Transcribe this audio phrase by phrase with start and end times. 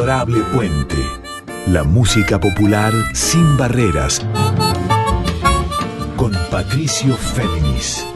[0.00, 0.96] Adorable Puente.
[1.66, 4.26] La música popular sin barreras.
[6.16, 8.06] Con Patricio Féminis.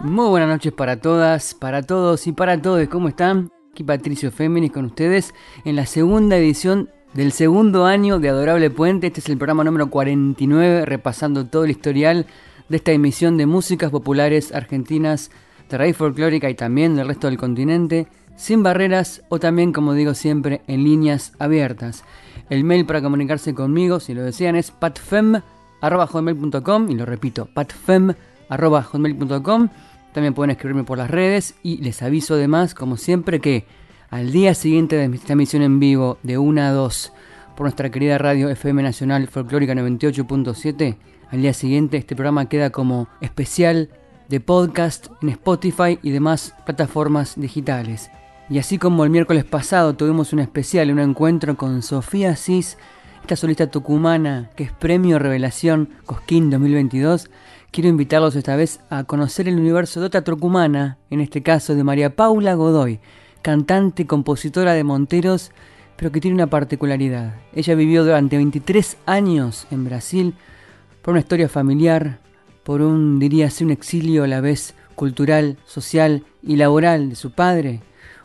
[0.00, 2.88] Muy buenas noches para todas, para todos y para todos.
[2.88, 3.52] ¿Cómo están?
[3.70, 5.32] Aquí Patricio Féminis con ustedes
[5.64, 9.06] en la segunda edición del segundo año de Adorable Puente.
[9.06, 12.26] Este es el programa número 49, repasando todo el historial
[12.68, 15.30] de esta emisión de músicas populares argentinas
[15.78, 18.06] de folclórica y también del resto del continente,
[18.36, 22.04] sin barreras o también, como digo siempre, en líneas abiertas.
[22.48, 25.40] El mail para comunicarse conmigo, si lo desean, es patfem.com
[26.90, 28.16] y lo repito, patfem.com.
[30.12, 33.64] También pueden escribirme por las redes y les aviso además, como siempre, que
[34.10, 37.12] al día siguiente de esta emisión en vivo de 1 a 2
[37.56, 40.96] por nuestra querida radio FM Nacional Folclórica 98.7,
[41.30, 43.90] al día siguiente este programa queda como especial
[44.30, 48.12] de podcast en Spotify y demás plataformas digitales.
[48.48, 52.78] Y así como el miércoles pasado tuvimos un especial, un encuentro con Sofía Cis,
[53.22, 57.28] esta solista tucumana que es Premio Revelación Cosquín 2022,
[57.72, 61.82] quiero invitarlos esta vez a conocer el universo de otra tucumana, en este caso de
[61.82, 63.00] María Paula Godoy,
[63.42, 65.50] cantante y compositora de Monteros,
[65.96, 67.34] pero que tiene una particularidad.
[67.52, 70.34] Ella vivió durante 23 años en Brasil,
[71.02, 72.20] por una historia familiar,
[72.62, 77.32] por un, diría así, un exilio a la vez cultural, social y laboral de su
[77.32, 77.80] padre.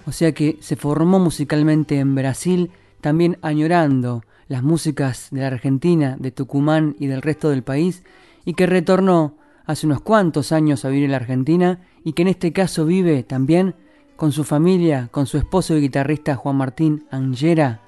[0.05, 6.17] O sea que se formó musicalmente en Brasil, también añorando las músicas de la Argentina,
[6.19, 8.03] de Tucumán y del resto del país,
[8.45, 12.27] y que retornó hace unos cuantos años a vivir en la Argentina y que en
[12.27, 13.75] este caso vive también
[14.15, 17.81] con su familia, con su esposo y guitarrista Juan Martín Angera,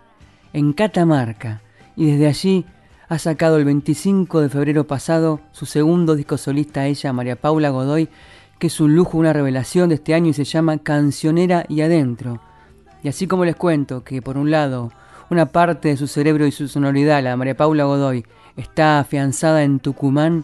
[0.53, 1.61] en Catamarca,
[1.95, 2.65] y desde allí
[3.09, 8.09] ha sacado el 25 de febrero pasado su segundo disco solista ella, María Paula Godoy,
[8.59, 12.41] que es un lujo, una revelación de este año y se llama Cancionera y Adentro.
[13.03, 14.91] Y así como les cuento que por un lado
[15.29, 18.25] una parte de su cerebro y su sonoridad, la María Paula Godoy,
[18.57, 20.43] está afianzada en Tucumán,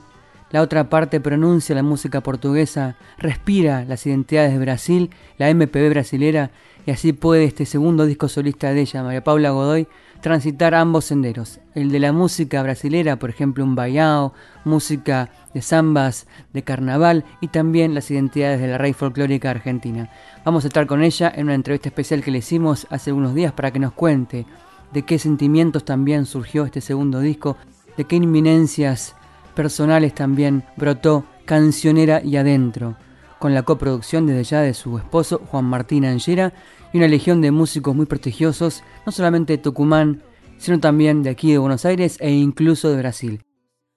[0.51, 6.51] la otra parte pronuncia la música portuguesa, respira las identidades de Brasil, la MPB brasilera,
[6.85, 9.87] y así puede este segundo disco solista de ella, María Paula Godoy,
[10.23, 14.31] transitar ambos senderos, el de la música brasilera, por ejemplo un baiao,
[14.63, 20.09] música de zambas, de carnaval y también las identidades de la raíz folclórica argentina.
[20.45, 23.51] Vamos a estar con ella en una entrevista especial que le hicimos hace unos días
[23.51, 24.45] para que nos cuente
[24.93, 27.57] de qué sentimientos también surgió este segundo disco,
[27.97, 29.17] de qué inminencias
[29.55, 32.95] personales también brotó Cancionera y Adentro,
[33.39, 36.53] con la coproducción desde ya de su esposo Juan Martín Angera
[36.93, 40.21] y una legión de músicos muy prestigiosos, no solamente de Tucumán,
[40.57, 43.41] sino también de aquí de Buenos Aires e incluso de Brasil.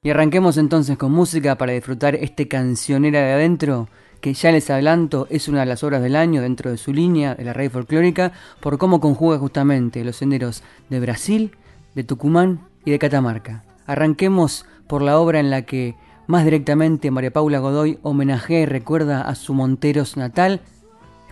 [0.03, 3.89] Y arranquemos entonces con música para disfrutar este cancionera de adentro,
[4.21, 7.35] que ya les adelanto es una de las obras del año dentro de su línea
[7.35, 11.53] de la raíz folclórica, por cómo conjuga justamente los senderos de Brasil,
[11.95, 13.65] de Tucumán y de Catamarca.
[13.87, 15.97] Arranquemos por la obra en la que
[16.27, 20.61] más directamente María Paula Godoy homenajea y recuerda a su Monteros natal,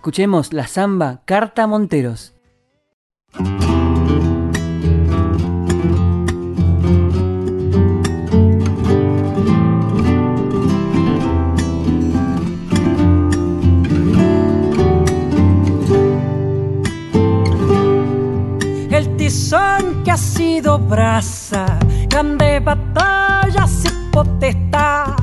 [0.05, 2.35] Escuchemos la samba Carta Monteros.
[18.91, 21.79] El tizón que ha sido brasa,
[22.09, 25.15] grande batalla y potestad,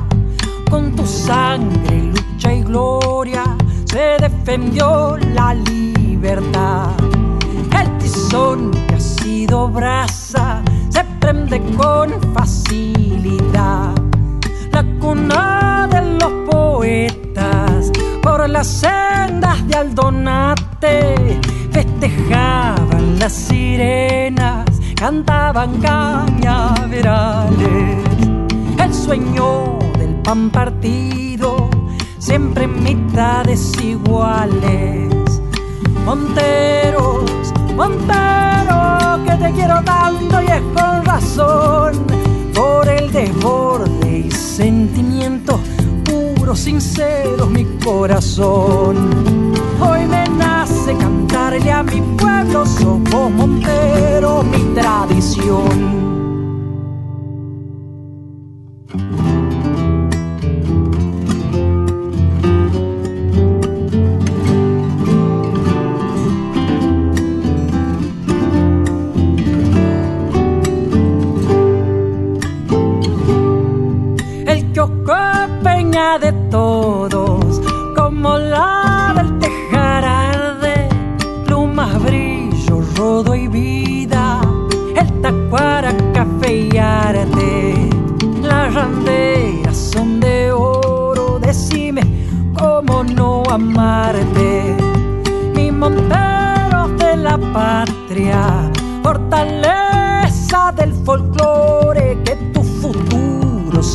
[0.69, 3.45] con tu sangre, lucha y gloria
[3.93, 6.89] se defendió la libertad.
[7.79, 13.93] El tizón que ha sido brasa se prende con facilidad.
[14.71, 17.91] La cuna de los poetas
[18.23, 21.39] por las sendas de Aldonate
[21.71, 24.65] festejaban las sirenas,
[24.95, 28.03] cantaban cañaverales.
[28.79, 31.62] El sueño del pan partido
[32.23, 35.41] siempre en mitades iguales.
[36.05, 42.05] Monteros, Montero, que te quiero tanto y es con razón,
[42.55, 45.59] por el desborde y sentimiento
[46.05, 48.95] puro, sincero mi corazón.
[49.81, 56.22] Hoy me nace cantarle a mi pueblo, somos Montero, mi tradición.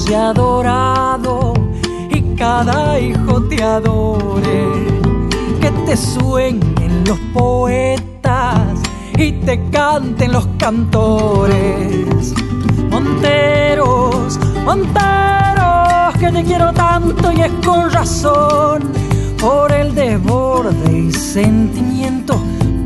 [0.06, 1.54] Sea adorado
[2.10, 4.86] y cada hijo te adore.
[5.60, 8.80] Que te sueñen los poetas
[9.18, 12.34] y te canten los cantores.
[12.90, 18.92] Monteros, monteros, que te quiero tanto y es con razón
[19.40, 22.36] por el desborde y sentimientos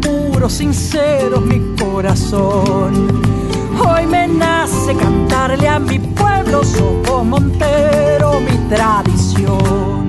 [0.00, 3.41] puros, sinceros, mi corazón.
[4.98, 6.62] Cantarle a mi pueblo,
[7.24, 10.02] Montero, mi tradición.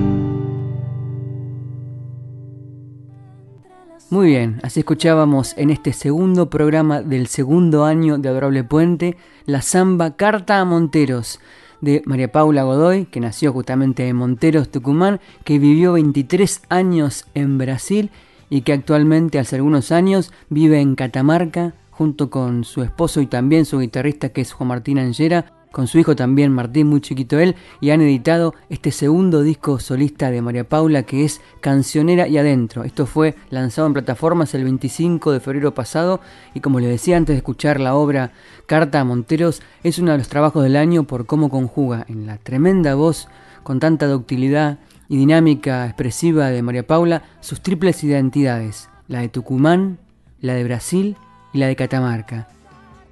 [4.10, 9.16] Muy bien, así escuchábamos en este segundo programa del segundo año de Adorable Puente
[9.46, 11.40] la samba Carta a Monteros
[11.80, 17.58] de María Paula Godoy, que nació justamente en Monteros, Tucumán, que vivió 23 años en
[17.58, 18.10] Brasil
[18.50, 23.64] y que actualmente hace algunos años vive en Catamarca junto con su esposo y también
[23.64, 27.56] su guitarrista que es Juan Martín Angera con su hijo también Martín, muy chiquito él,
[27.80, 32.84] y han editado este segundo disco solista de María Paula que es Cancionera y Adentro.
[32.84, 36.20] Esto fue lanzado en plataformas el 25 de febrero pasado
[36.54, 38.30] y como les decía antes de escuchar la obra
[38.66, 42.38] Carta a Monteros, es uno de los trabajos del año por cómo conjuga en la
[42.38, 43.26] tremenda voz
[43.64, 49.98] con tanta ductilidad y dinámica expresiva de María Paula sus triples identidades, la de Tucumán,
[50.40, 51.16] la de Brasil
[51.54, 52.48] y la de Catamarca.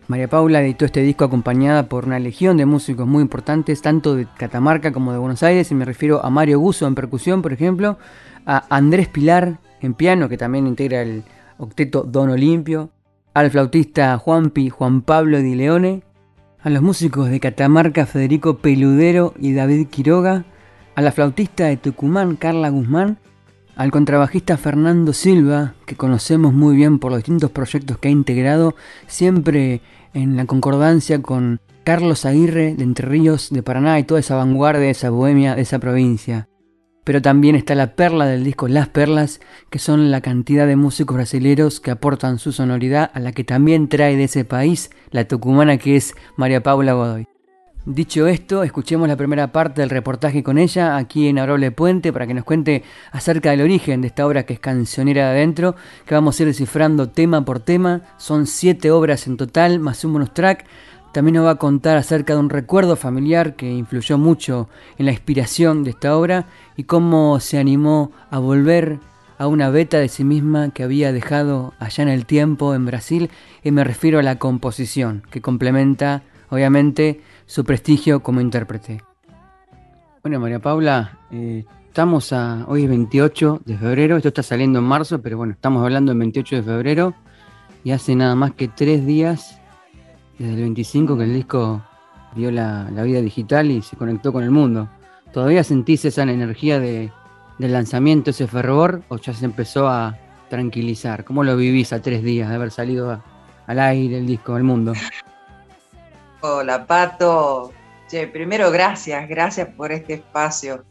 [0.08, 4.26] María Paula editó este disco acompañada por una legión de músicos muy importantes, tanto de
[4.36, 7.96] Catamarca como de Buenos Aires, y me refiero a Mario Guso en percusión, por ejemplo,
[8.44, 11.22] a Andrés Pilar en piano, que también integra el
[11.56, 12.90] octeto Don Olimpio,
[13.32, 16.02] al flautista Juanpi Juan Pablo Di Leone,
[16.60, 20.44] a los músicos de Catamarca Federico Peludero y David Quiroga,
[20.94, 23.18] a la flautista de Tucumán Carla Guzmán,
[23.76, 28.74] al contrabajista Fernando Silva, que conocemos muy bien por los distintos proyectos que ha integrado,
[29.06, 29.80] siempre
[30.14, 34.90] en la concordancia con Carlos Aguirre de Entre Ríos de Paraná y toda esa vanguardia,
[34.90, 36.48] esa bohemia de esa provincia.
[37.04, 39.40] Pero también está la perla del disco Las Perlas,
[39.70, 43.88] que son la cantidad de músicos brasileros que aportan su sonoridad a la que también
[43.88, 47.26] trae de ese país la tucumana que es María Paula Godoy.
[47.84, 52.28] Dicho esto, escuchemos la primera parte del reportaje con ella aquí en Aroble Puente para
[52.28, 55.74] que nos cuente acerca del origen de esta obra que es Cancionera de Adentro,
[56.06, 58.02] que vamos a ir descifrando tema por tema.
[58.18, 60.64] Son siete obras en total, más un bonus track.
[61.12, 65.12] También nos va a contar acerca de un recuerdo familiar que influyó mucho en la
[65.12, 66.46] inspiración de esta obra
[66.76, 69.00] y cómo se animó a volver
[69.38, 73.28] a una beta de sí misma que había dejado allá en el tiempo en Brasil
[73.64, 77.20] y me refiero a la composición que complementa obviamente
[77.52, 79.02] su prestigio como intérprete.
[80.22, 82.64] Bueno, María Paula, eh, estamos a.
[82.66, 86.18] Hoy es 28 de febrero, esto está saliendo en marzo, pero bueno, estamos hablando del
[86.20, 87.14] 28 de febrero
[87.84, 89.60] y hace nada más que tres días,
[90.38, 91.82] desde el 25, que el disco
[92.34, 94.88] vio la, vida digital y se conectó con el mundo.
[95.30, 97.12] ¿Todavía sentís esa energía de,
[97.58, 100.16] del lanzamiento, ese fervor, o ya se empezó a
[100.48, 101.26] tranquilizar?
[101.26, 103.22] ¿Cómo lo vivís a tres días de haber salido
[103.66, 104.94] al aire el disco, al mundo?
[106.44, 107.72] Hola, Pato.
[108.08, 110.84] Che, primero, gracias, gracias por este espacio.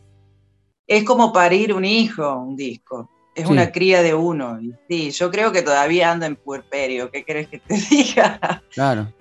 [0.88, 3.10] Es como parir un hijo, un disco.
[3.36, 4.60] Es una cría de uno.
[4.90, 7.12] sí, yo creo que todavía anda en puerperio.
[7.12, 8.64] ¿Qué querés que te diga?
[8.72, 9.12] Claro.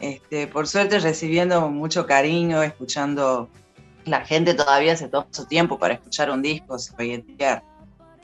[0.00, 3.48] Este, por suerte recibiendo mucho cariño, escuchando.
[4.06, 6.92] La gente todavía se toma su tiempo para escuchar un disco, se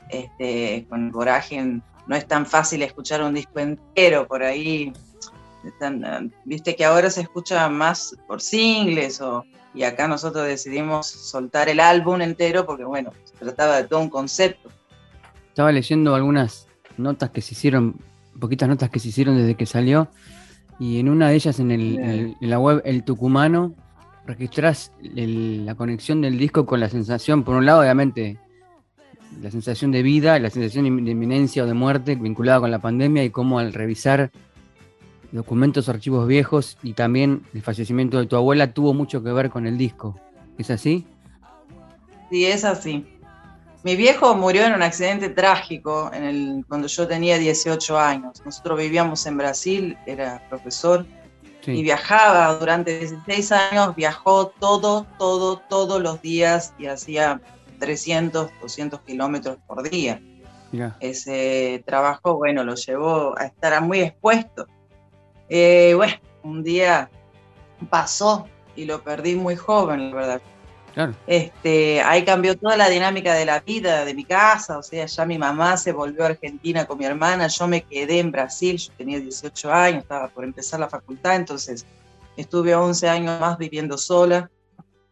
[0.09, 4.91] Este, con coraje no es tan fácil escuchar un disco entero por ahí
[6.45, 11.79] Viste que ahora se escucha más por singles o, y acá nosotros decidimos soltar el
[11.79, 14.69] álbum entero porque, bueno, se trataba de todo un concepto.
[15.49, 16.67] Estaba leyendo algunas
[16.97, 17.99] notas que se hicieron,
[18.39, 20.09] poquitas notas que se hicieron desde que salió,
[20.79, 23.73] y en una de ellas en, el, la web El Tucumano
[24.25, 28.37] registras la conexión del disco con la sensación, por un lado, obviamente,
[29.41, 33.23] la sensación de vida, la sensación de inminencia o de muerte vinculada con la pandemia
[33.23, 34.31] y cómo al revisar
[35.33, 39.67] documentos, archivos viejos y también el fallecimiento de tu abuela tuvo mucho que ver con
[39.67, 40.17] el disco.
[40.57, 41.05] ¿Es así?
[42.29, 43.05] Sí, es así.
[43.83, 48.41] Mi viejo murió en un accidente trágico en el, cuando yo tenía 18 años.
[48.45, 51.05] Nosotros vivíamos en Brasil, era profesor,
[51.65, 57.41] y viajaba durante 16 años, viajó todo, todo, todos los días y hacía
[57.79, 60.21] 300, 200 kilómetros por día.
[60.99, 64.67] Ese trabajo, bueno, lo llevó a estar muy expuesto.
[65.55, 67.11] Eh, bueno, un día
[67.91, 70.41] pasó y lo perdí muy joven, la verdad.
[71.27, 75.25] Este, ahí cambió toda la dinámica de la vida de mi casa, o sea, ya
[75.27, 78.91] mi mamá se volvió a Argentina con mi hermana, yo me quedé en Brasil, yo
[78.97, 81.85] tenía 18 años, estaba por empezar la facultad, entonces
[82.35, 84.49] estuve 11 años más viviendo sola.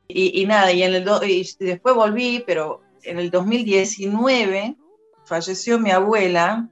[0.08, 4.76] Y, nada, y, en el y después volví, pero en el 2019
[5.24, 6.68] falleció mi abuela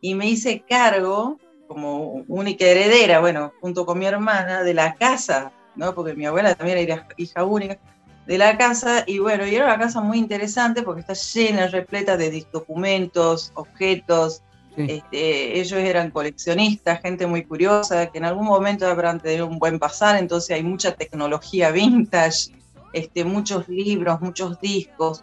[0.00, 1.38] y me hice cargo
[1.74, 5.92] como única heredera, bueno, junto con mi hermana, de la casa, ¿no?
[5.92, 7.78] Porque mi abuela también era hija única
[8.26, 12.16] de la casa y bueno, y era una casa muy interesante porque está llena, repleta
[12.16, 14.42] de documentos, objetos.
[14.76, 19.78] Este, ellos eran coleccionistas, gente muy curiosa, que en algún momento habrán tenido un buen
[19.78, 22.52] pasar, entonces hay mucha tecnología vintage,
[22.92, 25.22] este, muchos libros, muchos discos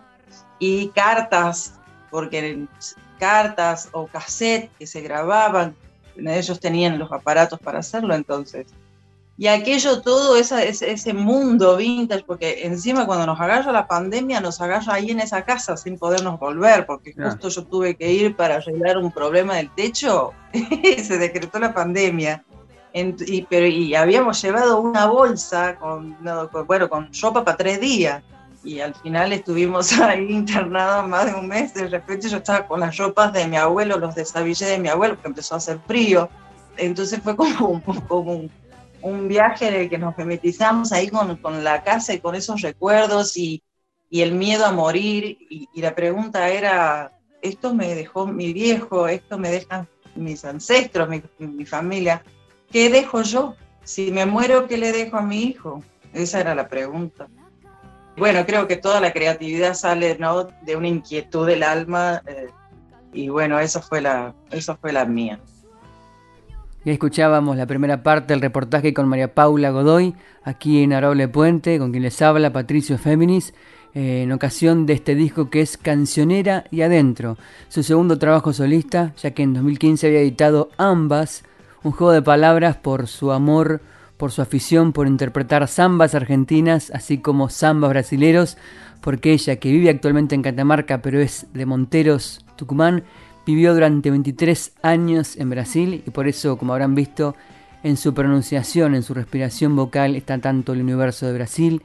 [0.58, 1.74] y cartas,
[2.10, 2.66] porque
[3.20, 5.76] cartas o cassette que se grababan,
[6.28, 8.68] ellos tenían los aparatos para hacerlo entonces
[9.42, 14.62] y aquello todo, ese, ese, mundo vintage, porque encima cuando nos agarra la pandemia, nos
[14.62, 18.58] agarra ahí en esa casa sin podernos volver, porque justo yo tuve que ir para
[18.58, 20.34] arreglar un problema del techo,
[21.04, 22.44] se decretó la pandemia.
[22.94, 26.16] y, pero, y habíamos llevado una bolsa con,
[26.68, 28.22] bueno, con ropa para tres días.
[28.64, 31.74] Y al final estuvimos ahí internados más de un mes.
[31.74, 35.16] De repente yo estaba con las ropas de mi abuelo, los desabillé de mi abuelo,
[35.16, 36.30] porque empezó a hacer frío.
[36.78, 38.52] Entonces fue como, como un
[39.02, 42.62] un viaje en el que nos mimetizamos ahí con, con la casa y con esos
[42.62, 43.64] recuerdos y,
[44.10, 45.38] y el miedo a morir.
[45.50, 51.22] Y, la pregunta era, esto me dejó mi viejo, esto me dejan mis ancestros, mi,
[51.40, 52.24] mi, familia,
[52.72, 53.56] ¿qué dejo yo?
[53.84, 55.84] Si me muero, ¿qué le dejo a mi hijo?
[56.14, 57.28] Esa era la pregunta.
[58.22, 60.16] Bueno, creo que toda la creatividad sale
[60.62, 62.50] de una inquietud del alma eh,
[63.14, 65.40] y bueno, eso fue la, eso fue la mía.
[66.86, 70.14] Ya escuchábamos la primera parte del reportaje con María Paula Godoy,
[70.44, 73.56] aquí en Arable Puente, con quien les habla Patricio Féminis,
[73.96, 79.16] eh, en ocasión de este disco que es Cancionera y Adentro, su segundo trabajo solista,
[79.18, 81.44] ya que en 2015 había editado Ambas,
[81.82, 83.82] un juego de palabras por su amor,
[84.22, 88.56] por su afición por interpretar zambas argentinas, así como zambas brasileros,
[89.02, 93.04] porque ella, que vive actualmente en Catamarca, pero es de Monteros, Tucumán,
[93.48, 97.36] Vivió durante 23 años en Brasil y por eso, como habrán visto,
[97.82, 101.82] en su pronunciación, en su respiración vocal está tanto el universo de Brasil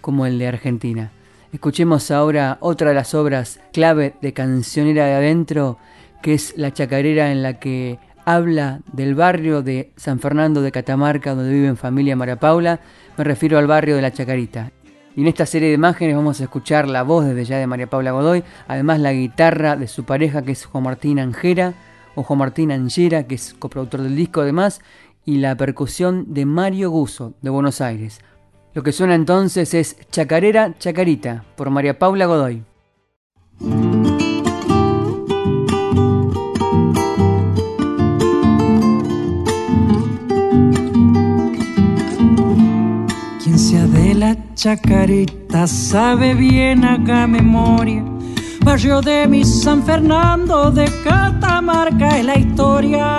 [0.00, 1.10] como el de Argentina.
[1.52, 5.78] Escuchemos ahora otra de las obras clave de Cancionera de Adentro,
[6.22, 11.34] que es La Chacarera en la que habla del barrio de San Fernando de Catamarca,
[11.34, 12.80] donde vive en familia Mara Paula.
[13.16, 14.72] Me refiero al barrio de La Chacarita.
[15.14, 17.86] Y en esta serie de imágenes vamos a escuchar la voz desde ya de María
[17.86, 21.74] Paula Godoy, además la guitarra de su pareja que es Juan Martín Angera,
[22.14, 24.80] o Juan Martín Angera, que es coproductor del disco además,
[25.24, 28.20] y la percusión de Mario Guso, de Buenos Aires.
[28.74, 32.62] Lo que suena entonces es Chacarera Chacarita, por María Paula Godoy.
[44.62, 48.04] Chacarita sabe bien haga memoria.
[48.64, 53.16] Barrio de mi San Fernando de Catamarca es la historia.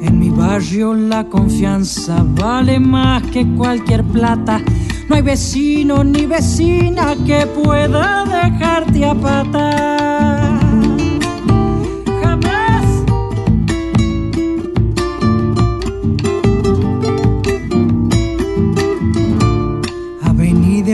[0.00, 4.60] En mi barrio la confianza vale más que cualquier plata.
[5.08, 10.43] No hay vecino ni vecina que pueda dejarte a.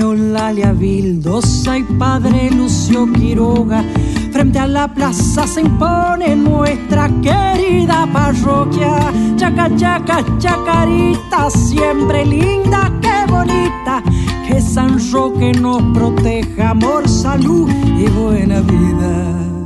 [0.00, 3.85] Eulalia Vildosa y Padre Lucio Quiroga.
[4.33, 9.12] Frente a la plaza se impone nuestra querida parroquia.
[9.37, 14.02] Chaca, chaca, chacarita, siempre linda, qué bonita.
[14.47, 19.60] Que San Roque nos proteja, amor, salud y buena vida.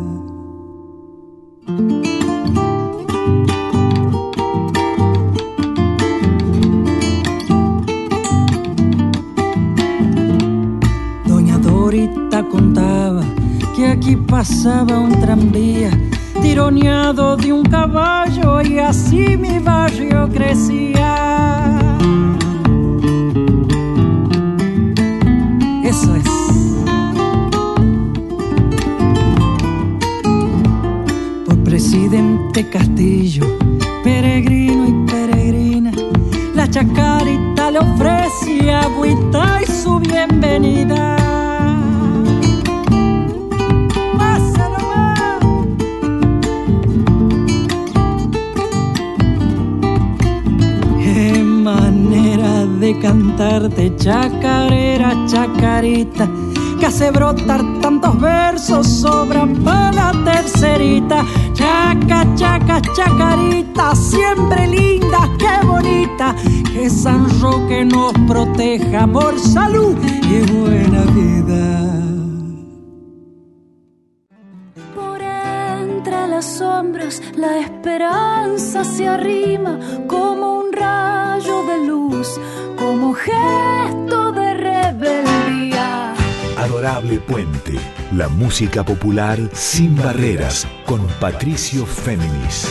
[13.95, 15.91] Aquí pasaba un tranvía
[16.43, 21.97] tironeado de un caballo y así mi barrio crecía.
[25.85, 26.31] Eso es.
[31.47, 33.47] Por presidente Castillo,
[34.03, 35.93] peregrino y peregrina,
[36.55, 41.24] la chacarita le ofrecía agüita y su bienvenida.
[52.85, 56.29] De cantarte chacarera, chacarita,
[56.79, 61.25] que hace brotar tantos versos, sobran para la tercera
[61.95, 62.27] blancas
[62.95, 66.35] chacaritas, siempre lindas, qué bonita.
[66.73, 71.91] Que San Roque nos proteja, amor, salud y buena vida.
[74.95, 81.14] Por entre las sombras, la esperanza se arrima como un rayo
[83.15, 86.15] gesto de rebeldía.
[86.59, 87.79] Adorable Puente,
[88.13, 92.69] la música popular sin barreras, con Patricio Féminis.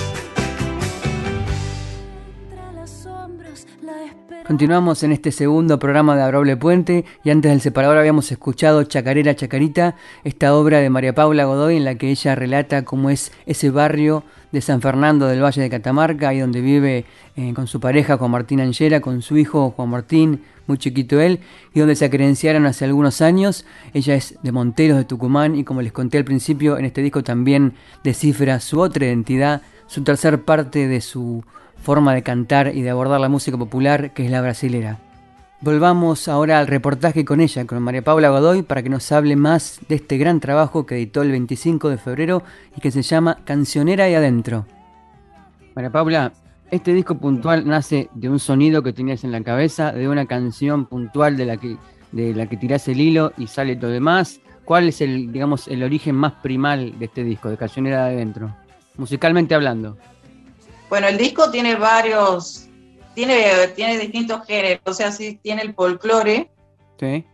[4.53, 9.35] Continuamos en este segundo programa de Adorable Puente y antes del separador habíamos escuchado Chacarera
[9.35, 13.71] Chacarita, esta obra de María Paula Godoy en la que ella relata cómo es ese
[13.71, 17.05] barrio de San Fernando del Valle de Catamarca, ahí donde vive
[17.35, 21.39] eh, con su pareja Juan Martín Angera, con su hijo Juan Martín, muy chiquito él,
[21.73, 23.65] y donde se acredenciaron hace algunos años.
[23.95, 27.23] Ella es de Monteros de Tucumán y como les conté al principio, en este disco
[27.23, 31.43] también descifra su otra identidad, su tercer parte de su
[31.81, 34.99] forma de cantar y de abordar la música popular, que es la brasilera.
[35.63, 39.79] Volvamos ahora al reportaje con ella, con María Paula Godoy, para que nos hable más
[39.87, 42.43] de este gran trabajo que editó el 25 de febrero
[42.75, 44.65] y que se llama Cancionera y Adentro.
[45.73, 46.33] María Paula,
[46.69, 50.85] este disco puntual nace de un sonido que tenías en la cabeza, de una canción
[50.85, 51.77] puntual de la que,
[52.11, 54.41] de la que tirás el hilo y sale todo demás.
[54.65, 58.53] ¿Cuál es el, digamos, el origen más primal de este disco, de Cancionera de Adentro?
[58.97, 59.97] Musicalmente hablando.
[60.93, 62.69] Bueno, el disco tiene varios,
[63.15, 66.51] tiene, tiene distintos géneros, o sea, sí tiene el folclore.
[66.99, 67.25] Sí.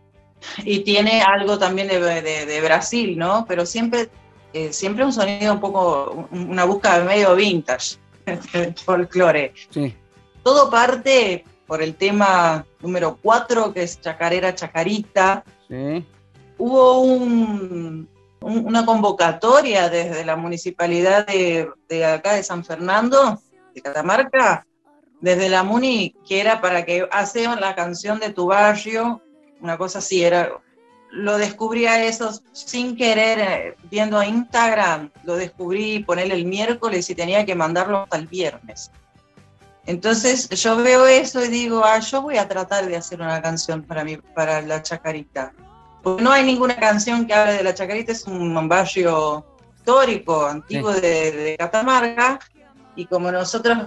[0.64, 3.44] Y tiene algo también de, Brasil, ¿no?
[3.46, 4.08] Pero siempre,
[4.54, 7.98] eh, siempre un sonido un poco, una búsqueda medio vintage.
[8.82, 9.52] folclore.
[10.42, 15.44] Todo parte por el tema número 4, que es Chacarera Chacarita.
[16.56, 17.02] Hubo
[18.40, 23.38] una convocatoria desde la municipalidad de, acá de San Fernando,
[23.74, 24.66] de Catamarca,
[25.20, 29.20] desde la MUNI, que era para que hacemos la canción de tu barrio,
[29.60, 30.50] una cosa así, era
[31.12, 37.10] lo descubrí a eso sin querer, eh, viendo a Instagram, lo descubrí ponerle el miércoles
[37.10, 38.90] y tenía que mandarlo hasta el viernes.
[39.86, 43.82] Entonces yo veo eso y digo, ah, yo voy a tratar de hacer una canción
[43.82, 45.52] para, mí, para la Chacarita.
[46.02, 49.44] Porque no hay ninguna canción que hable de la Chacarita, es un barrio
[49.76, 52.38] histórico, antiguo de, de, Catamarca,
[53.00, 53.78] y como nosotros,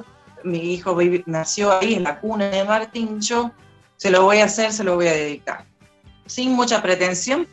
[0.44, 3.52] mi hijo nació ahí en la cuna de Martín, yo
[3.96, 5.66] se lo voy a hacer, se lo voy a dedicar
[6.26, 7.48] sin mucha pretensión.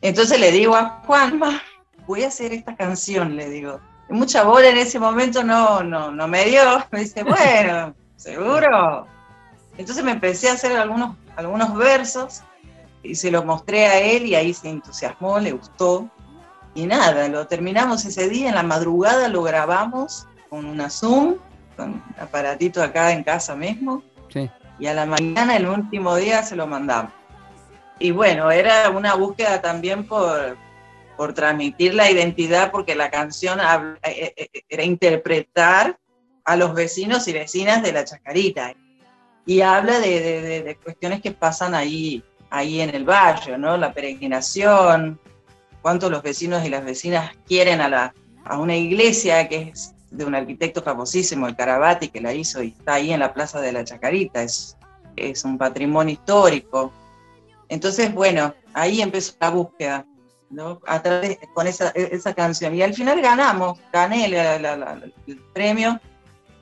[0.00, 1.62] Entonces le digo a Juanma,
[2.06, 3.80] voy a hacer esta canción, le digo.
[4.08, 6.62] mucha bola en ese momento no, no, no me dio.
[6.90, 9.06] Me dice, bueno, seguro.
[9.76, 12.42] Entonces me empecé a hacer algunos, algunos versos
[13.02, 16.08] y se los mostré a él y ahí se entusiasmó, le gustó.
[16.74, 21.36] Y nada, lo terminamos ese día, en la madrugada lo grabamos con una Zoom,
[21.76, 24.04] con un aparatito acá en casa mismo.
[24.78, 27.12] Y a la mañana, el último día, se lo mandamos
[27.98, 30.56] y bueno, era una búsqueda también por,
[31.34, 35.96] transmitir la identidad, porque la canción eh, eh, eh, era interpretar
[36.44, 38.74] a los vecinos y vecinas de la Chacarita.
[39.46, 43.76] Y habla de, cuestiones que pasan ahí, ahí en el barrio, ¿no?
[43.76, 45.20] La peregrinación,
[45.82, 48.14] cuánto los vecinos y las vecinas quieren a, la,
[48.44, 52.68] a una iglesia que es de un arquitecto famosísimo, el Carabati, que la hizo y
[52.68, 54.42] está ahí en la Plaza de la Chacarita.
[54.42, 54.76] Es,
[55.16, 56.92] es un patrimonio histórico
[57.68, 60.06] entonces, bueno, ahí empezó la búsqueda,
[60.50, 60.80] ¿no?
[60.86, 62.74] A través, con esa, esa canción.
[62.74, 66.00] Y al final ganamos, gané el premio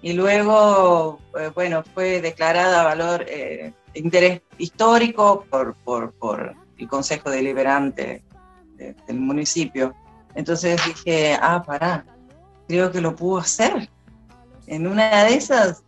[0.00, 7.30] y luego, eh, bueno, fue declarada valor eh, interés histórico por, por, por, el Consejo
[7.30, 8.24] Deliberante
[8.76, 9.94] del municipio.
[10.34, 12.04] Entonces dije, ah, pará,
[12.68, 13.88] creo que lo puedo hacer.
[14.66, 15.82] En una de esas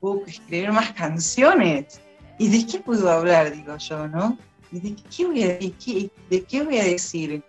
[0.00, 2.00] puedo escribir más canciones.
[2.38, 3.52] ¿Y de qué puedo hablar?
[3.52, 4.38] Digo yo, ¿no?
[4.70, 7.42] ¿De qué voy a, de qué voy a decir?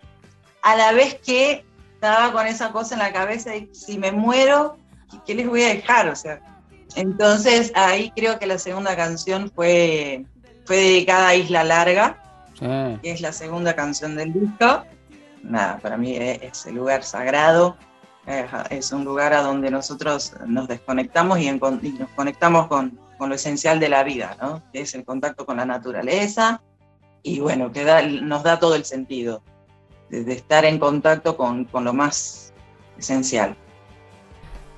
[0.62, 4.78] A la vez que estaba con esa cosa en la cabeza de si me muero,
[5.26, 6.08] ¿qué les voy a dejar?
[6.10, 6.40] O sea,
[6.96, 10.26] entonces ahí creo que la segunda canción fue,
[10.66, 12.24] fue dedicada a Isla Larga,
[12.60, 14.84] que es la segunda canción del disco.
[15.44, 17.78] Nada, para mí es, el lugar sagrado,
[18.28, 23.80] es, un lugar a donde nosotros nos desconectamos y, nos conectamos con, con, lo esencial
[23.80, 24.62] de la vida, ¿no?
[24.72, 26.62] que es el contacto con la naturaleza,
[27.24, 27.84] y bueno, que
[28.22, 29.42] nos da todo el sentido
[30.10, 32.54] de, estar en contacto con, lo más
[32.98, 33.56] esencial.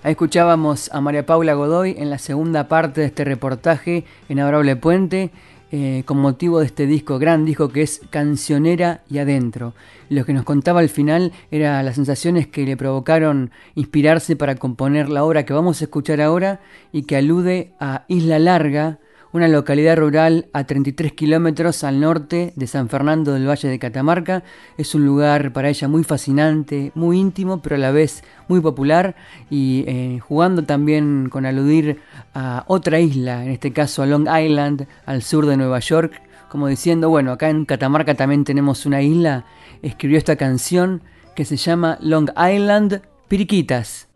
[0.01, 4.75] Ahí escuchábamos a María Paula Godoy en la segunda parte de este reportaje en Adorable
[4.77, 5.31] Puente
[5.71, 9.73] eh, con motivo de este disco, gran disco que es Cancionera y Adentro.
[10.09, 15.09] Lo que nos contaba al final era las sensaciones que le provocaron inspirarse para componer
[15.09, 16.59] la obra que vamos a escuchar ahora
[16.91, 18.99] y que alude a Isla Larga,
[19.31, 24.43] una localidad rural a 33 kilómetros al norte de San Fernando del Valle de Catamarca.
[24.77, 29.15] Es un lugar para ella muy fascinante, muy íntimo, pero a la vez muy popular
[29.49, 31.99] y eh, jugando también con aludir
[32.33, 36.67] a otra isla, en este caso a Long Island, al sur de Nueva York, como
[36.67, 39.45] diciendo, bueno, acá en Catamarca también tenemos una isla,
[39.83, 41.03] escribió esta canción
[41.35, 44.08] que se llama Long Island Piriquitas.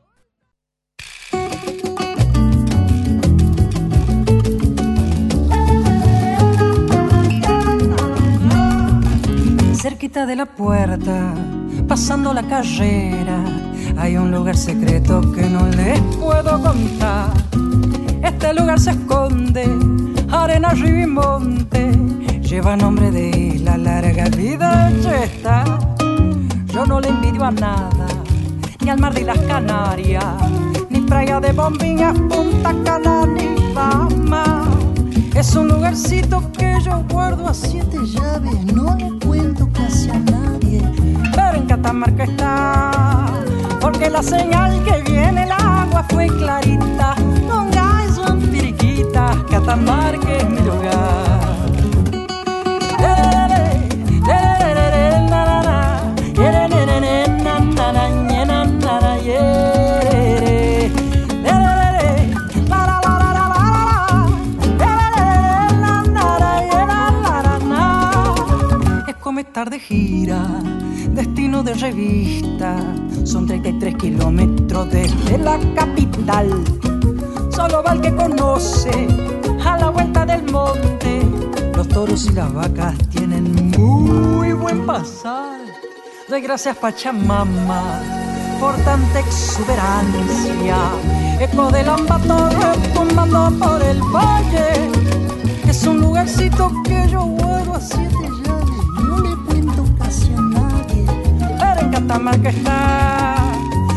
[9.83, 11.33] Cerquita de la puerta,
[11.89, 13.43] pasando la carrera,
[13.97, 17.33] hay un lugar secreto que no les puedo contar.
[18.23, 19.65] Este lugar se esconde,
[20.31, 21.91] arena, río y monte,
[22.43, 24.89] lleva nombre de la larga vida
[25.21, 25.65] está.
[26.67, 28.07] Yo no le envidio a nada,
[28.79, 30.23] ni al mar de las Canarias,
[30.89, 34.63] ni playa de bombillas, Punta Cana, ni fama.
[35.35, 39.62] Es un lugarcito que yo guardo a siete llaves, no le cuento
[40.11, 40.81] a nadie.
[41.35, 43.25] Pero en Catamarca está,
[43.79, 47.15] porque la señal que viene el agua fue clarita.
[47.47, 47.79] Donde
[48.13, 50.62] son piriquitas, Catamarca es
[73.25, 76.49] Son 33 kilómetros desde la capital.
[77.49, 79.07] Solo va el que conoce
[79.65, 81.21] a la vuelta del monte.
[81.75, 85.59] Los toros y las vacas tienen muy buen pasar.
[86.29, 87.99] Doy gracias Pachamama
[88.61, 90.77] por tanta exuberancia.
[91.41, 94.89] Eco del ambato retumbando por el valle.
[95.67, 98.32] Es un lugarcito que yo vuelvo a siete
[102.13, 103.35] Catamarca está,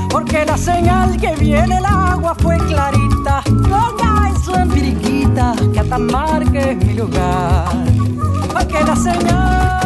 [0.09, 3.43] porque la señal que viene el agua fue clarita.
[3.51, 3.95] No
[4.31, 7.69] Island, Piriquita, Catamarca es mi lugar,
[8.55, 9.83] porque la señal,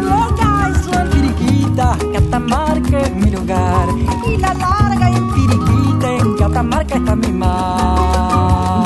[0.00, 0.38] Long
[0.70, 3.88] Island, Piriquita, Catamarca es mi lugar,
[4.26, 8.77] y la larga y Piriquita, en Catamarca está mi mar.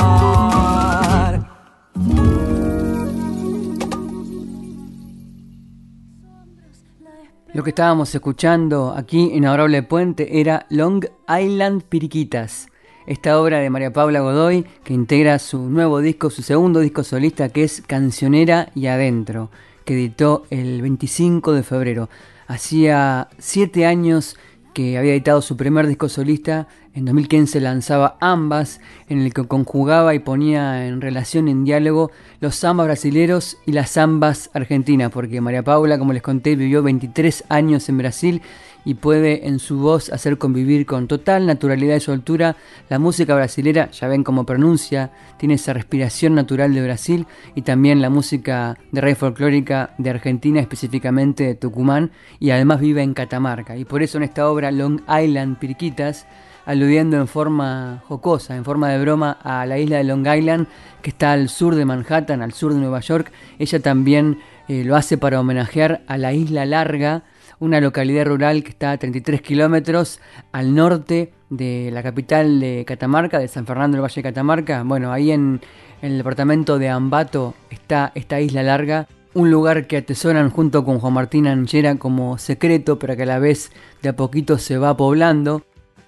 [7.62, 12.66] Lo que estábamos escuchando aquí en Adorable Puente era Long Island Piriquitas,
[13.06, 17.50] esta obra de María Paula Godoy que integra su nuevo disco, su segundo disco solista
[17.50, 19.52] que es Cancionera y Adentro,
[19.84, 22.08] que editó el 25 de febrero.
[22.48, 24.36] Hacía siete años
[24.74, 30.14] que había editado su primer disco solista, en 2015 lanzaba Ambas, en el que conjugaba
[30.14, 35.62] y ponía en relación, en diálogo, los zambas brasileros y las zambas argentinas, porque María
[35.62, 38.42] Paula, como les conté, vivió 23 años en Brasil
[38.84, 42.56] y puede en su voz hacer convivir con total naturalidad y soltura
[42.88, 48.02] la música brasilera, ya ven cómo pronuncia, tiene esa respiración natural de Brasil y también
[48.02, 53.76] la música de rey folclórica de Argentina, específicamente de Tucumán, y además vive en Catamarca.
[53.76, 56.26] Y por eso en esta obra Long Island Pirquitas,
[56.66, 60.66] aludiendo en forma jocosa, en forma de broma a la isla de Long Island,
[61.02, 64.96] que está al sur de Manhattan, al sur de Nueva York, ella también eh, lo
[64.96, 67.22] hace para homenajear a la isla larga,
[67.58, 70.20] una localidad rural que está a 33 kilómetros
[70.50, 74.82] al norte de la capital de Catamarca, de San Fernando del Valle de Catamarca.
[74.82, 75.60] Bueno, ahí en,
[76.02, 81.12] el departamento de Ambato está esta isla larga, un lugar que atesoran junto con Juan
[81.14, 83.70] Martín Anchera como secreto, pero que a la vez
[84.02, 85.62] de a poquito se va poblando.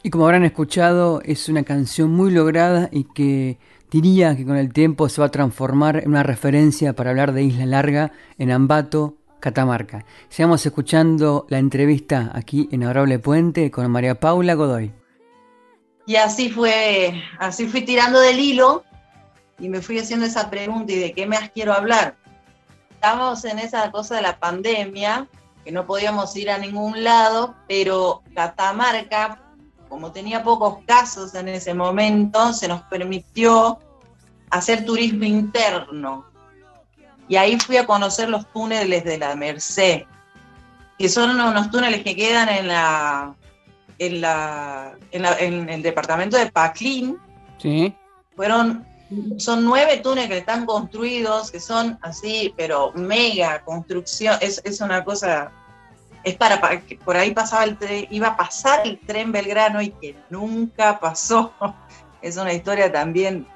[0.06, 3.58] Y como habrán escuchado, es una canción muy lograda y que
[3.90, 7.44] diría que con el tiempo se va a transformar en una referencia para hablar de
[7.44, 10.04] Isla Larga en Ambato, Catamarca.
[10.28, 14.92] Sigamos escuchando la entrevista aquí en Adorable Puente con María Paula Godoy.
[16.04, 18.84] Y así fue, así fui tirando del hilo
[19.58, 22.14] y me fui haciendo esa pregunta y de qué más quiero hablar.
[22.90, 25.28] Estábamos en esa cosa de la pandemia,
[25.64, 29.40] que no podíamos ir a ningún lado, pero Catamarca,
[29.88, 33.78] como tenía pocos casos en ese momento, se nos permitió
[34.50, 36.26] hacer turismo interno
[37.28, 40.02] y ahí fui a conocer los túneles de la Merced,
[40.98, 43.34] que son unos túneles que quedan en la
[43.98, 47.16] en, la, en, el departamento de Paclín.
[47.58, 47.94] Sí.
[48.36, 48.84] Fueron
[49.38, 54.36] son nueve túneles que están construidos, que son así, pero mega construcción.
[54.40, 55.52] Es, es una cosa,
[56.24, 59.90] es para, que por ahí pasaba el tren, iba a pasar el tren Belgrano y
[59.90, 61.52] que nunca pasó.
[62.22, 63.46] Es una historia también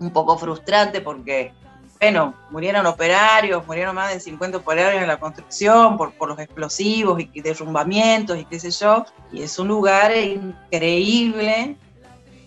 [0.00, 1.52] un poco frustrante porque,
[2.00, 7.20] bueno, murieron operarios, murieron más de 50 operarios en la construcción por, por los explosivos
[7.20, 9.06] y derrumbamientos y qué sé yo.
[9.30, 11.76] Y es un lugar increíble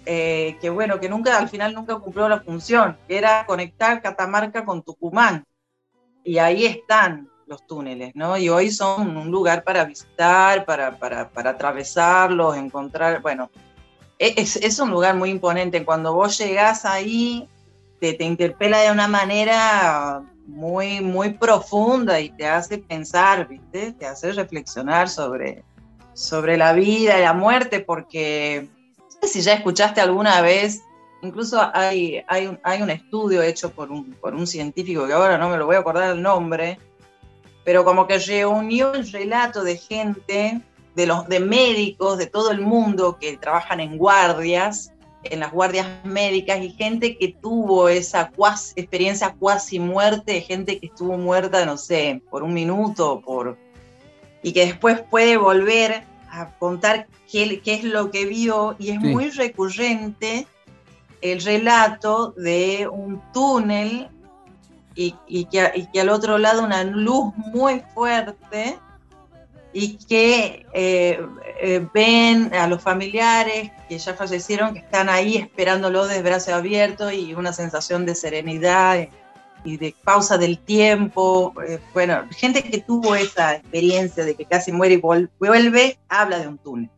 [0.06, 4.66] eh, que bueno, que nunca, al final nunca cumplió la función, que era conectar Catamarca
[4.66, 5.46] con Tucumán.
[6.24, 8.38] Y ahí están los túneles, ¿no?
[8.38, 13.52] Y hoy son un lugar para visitar, para, para, para atravesarlos, encontrar, bueno,
[14.18, 15.84] e, es, es, un lugar muy imponente.
[15.84, 17.50] Cuando vos llegás ahí,
[18.00, 23.92] te, te interpela de una manera muy, muy profunda y te hace pensar, ¿viste?
[23.92, 25.64] Te hace reflexionar sobre,
[26.14, 28.70] sobre la vida y la muerte, porque
[29.24, 30.82] si ya escuchaste alguna vez,
[31.22, 35.38] incluso hay, hay, un, hay un estudio hecho por un, por un científico que ahora
[35.38, 36.80] no me lo voy a acordar el nombre,
[37.64, 40.62] pero como que reunió el relato de gente,
[40.96, 44.92] de, los, de médicos de todo el mundo que trabajan en guardias,
[45.24, 48.32] en las guardias médicas y gente que tuvo esa
[48.76, 53.58] experiencia cuasi muerte, gente que estuvo muerta, no sé, por un minuto, por,
[54.42, 59.00] y que después puede volver a contar qué, qué, es lo que vio y es
[59.00, 60.48] muy recurrente
[61.22, 64.10] el relato de un túnel
[64.96, 68.78] y, y, que, y, que, al otro lado una luz muy fuerte
[69.74, 71.20] y que eh,
[71.62, 77.14] eh, ven a los familiares que ya fallecieron, que están ahí esperándolo desde brazos abiertos
[77.14, 79.08] y una sensación de serenidad
[79.64, 81.54] y de pausa del tiempo.
[81.66, 85.02] Eh, bueno, gente que tuvo esa experiencia de que casi muere y
[85.40, 86.90] vuelve, habla de un túnel.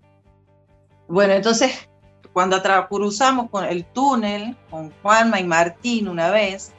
[1.08, 1.88] Bueno, entonces,
[2.32, 6.73] cuando cruzamos con el túnel, con Juanma y Martín una vez,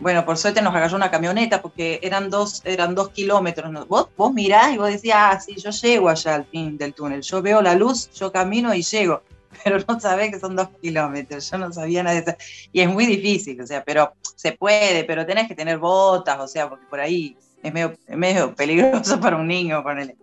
[0.00, 3.86] bueno, por suerte nos agarró una camioneta porque eran dos, eran dos kilómetros.
[3.88, 7.22] Vos, vos mirás y vos decías, ah, sí, yo llego allá al fin del túnel.
[7.22, 9.22] Yo veo la luz, yo camino y llego
[9.64, 12.36] pero no sabés que son dos kilómetros, yo no sabía nada de eso.
[12.72, 16.48] Y es muy difícil, o sea, pero se puede, pero tenés que tener botas, o
[16.48, 20.16] sea, porque por ahí es medio, medio peligroso para un niño, ponele.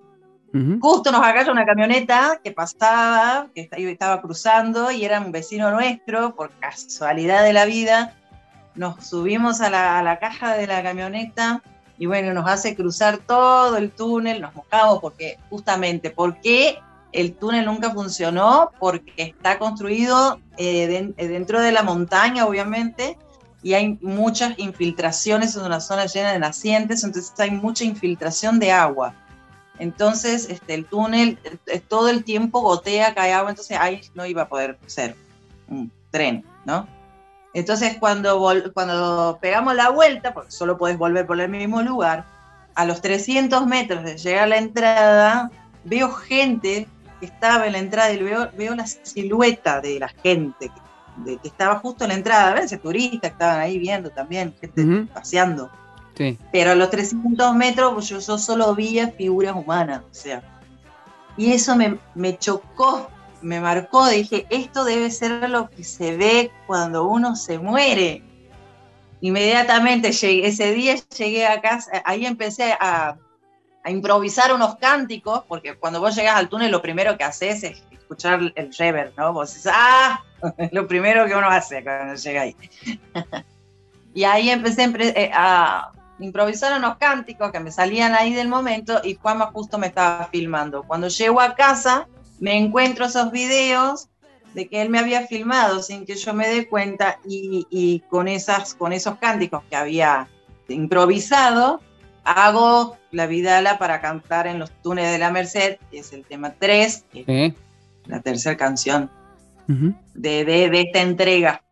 [0.81, 6.35] Justo nos agarra una camioneta que pasaba, que estaba cruzando y era un vecino nuestro,
[6.35, 8.17] por casualidad de la vida.
[8.75, 11.61] Nos subimos a la, caja de la camioneta
[11.97, 16.79] y bueno, nos hace cruzar todo el túnel, nos mojamos porque justamente, porque
[17.11, 23.17] el túnel nunca funcionó porque está construido eh, eh, dentro de la montaña, obviamente,
[23.63, 28.71] y hay muchas infiltraciones, en una zona llena de nacientes, entonces hay mucha infiltración de
[28.71, 29.13] agua.
[29.77, 34.43] Entonces, este, el túnel eh, todo el tiempo gotea, cae agua, entonces ahí no iba
[34.43, 35.15] a poder ser
[35.67, 36.87] un tren, ¿no?
[37.53, 38.39] Entonces, cuando,
[38.73, 42.25] cuando pegamos la vuelta, porque solo puedes volver por el mismo lugar,
[42.75, 45.51] a los 300 metros de llegar a la entrada,
[45.83, 46.87] veo gente
[47.19, 51.37] que estaba en la entrada y veo, veo la silueta de la gente que, de,
[51.37, 52.51] que estaba justo en la entrada.
[52.51, 55.69] A veces turistas que estaban ahí viendo también, gente paseando.
[56.15, 56.37] Sí.
[56.51, 60.41] Pero a los 300 metros yo, yo, solo veía figuras humanas, o sea.
[61.37, 63.09] Y eso me, me chocó,
[63.41, 64.07] me marcó.
[64.07, 68.23] Dije, esto debe ser lo que se ve cuando uno se muere.
[69.21, 73.17] Inmediatamente llegué, ese día llegué a casa, ahí empecé a,
[73.85, 78.39] improvisar unos cánticos, porque cuando vos llegas al túnel lo primero que haces es escuchar
[78.53, 79.33] el reverb, ¿no?
[79.33, 80.23] Vos dices, ¡ah!
[80.71, 82.55] lo primero que uno hace cuando llega ahí.
[84.13, 84.83] y ahí empecé
[85.15, 89.87] eh, a improvisar unos cánticos que me salían ahí del momento y Juanma justo me
[89.87, 90.83] estaba filmando.
[90.83, 92.07] Cuando llego a casa
[92.41, 94.09] me encuentro esos videos
[94.53, 98.27] de que él me había filmado sin que yo me dé cuenta y, y con,
[98.27, 100.27] esas, con esos cánticos que había
[100.67, 101.81] improvisado,
[102.23, 106.55] hago la Vidala para cantar en los túneles de la Merced, que es el tema
[106.57, 107.05] 3,
[108.07, 109.09] la tercera canción
[109.67, 111.63] de, de, de esta entrega.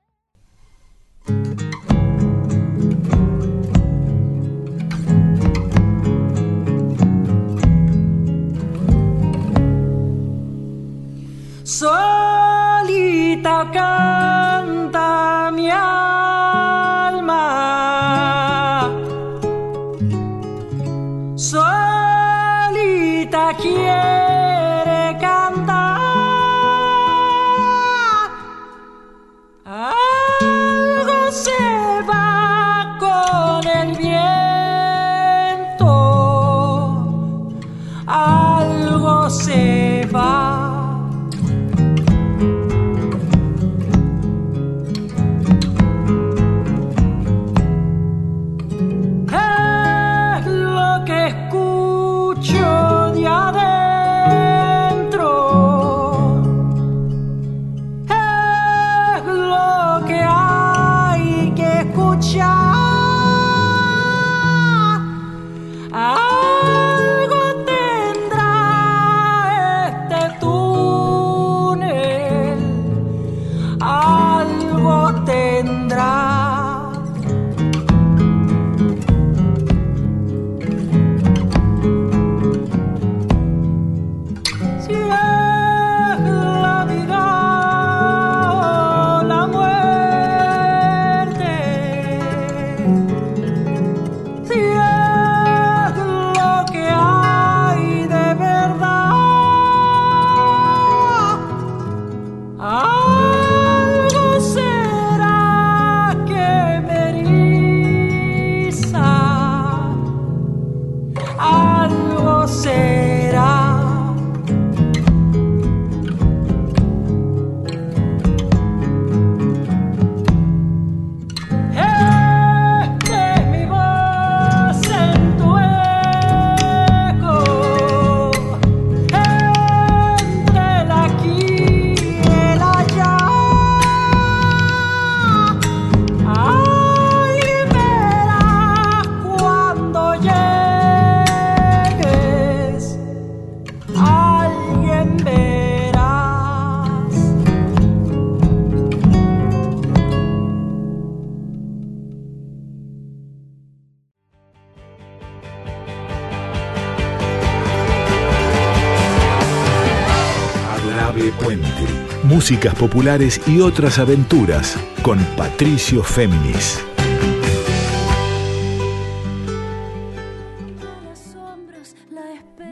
[162.49, 166.83] Músicas populares y otras aventuras con Patricio Féminis.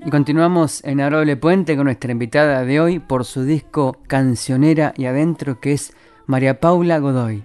[0.04, 5.06] Y continuamos en Arroble Puente con nuestra invitada de hoy por su disco Cancionera y
[5.06, 5.94] Adentro, que es
[6.26, 7.44] María Paula Godoy.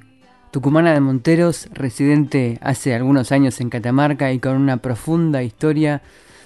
[0.50, 6.00] Tucumana de Monteros, residente hace algunos años en Catamarca y con una profunda historia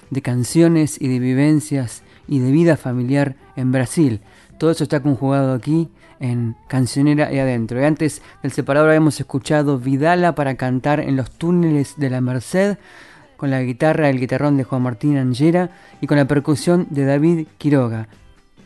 [0.09, 4.19] de canciones y de vivencias y de vida familiar en Brasil.
[4.57, 5.89] Todo eso está conjugado aquí
[6.19, 7.79] en Cancionera y Adentro.
[7.79, 12.77] Y antes del separador hemos escuchado Vidala para cantar en los túneles de la Merced
[13.37, 15.69] con la guitarra, el guitarrón de Juan Martín Angera
[16.01, 18.07] y con la percusión de David Quiroga.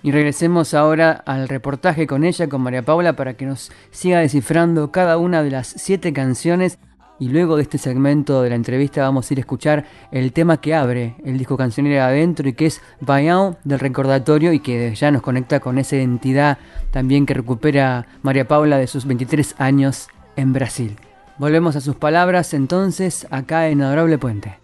[0.04, 4.92] Y regresemos ahora al reportaje con ella, con María Paula, para que nos siga descifrando
[4.92, 6.80] cada una de las siete canciones.
[7.22, 10.60] Y luego de este segmento de la entrevista vamos a ir a escuchar el tema
[10.60, 15.10] que abre el disco Cancionera Adentro y que es Baião del recordatorio y que ya
[15.12, 16.58] nos conecta con esa identidad
[16.92, 20.98] también que recupera María Paula de sus 23 años en Brasil.
[21.38, 24.62] Volvemos a sus palabras entonces acá en Adorable Puente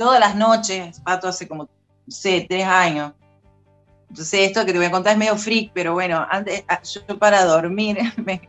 [0.00, 1.68] todas las noches, Pato hace como, no
[2.08, 3.12] sé, tres años.
[4.08, 7.18] Entonces esto que te voy a contar es medio freak, pero bueno, antes, ah, yo
[7.18, 8.48] para dormir me,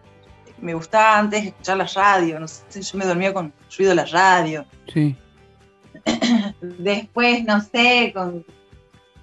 [0.73, 4.65] gustaba antes escuchar la radio, no sé, yo me dormía con ruido de la radio.
[4.93, 5.15] Sí.
[6.61, 8.45] Después, no sé, con,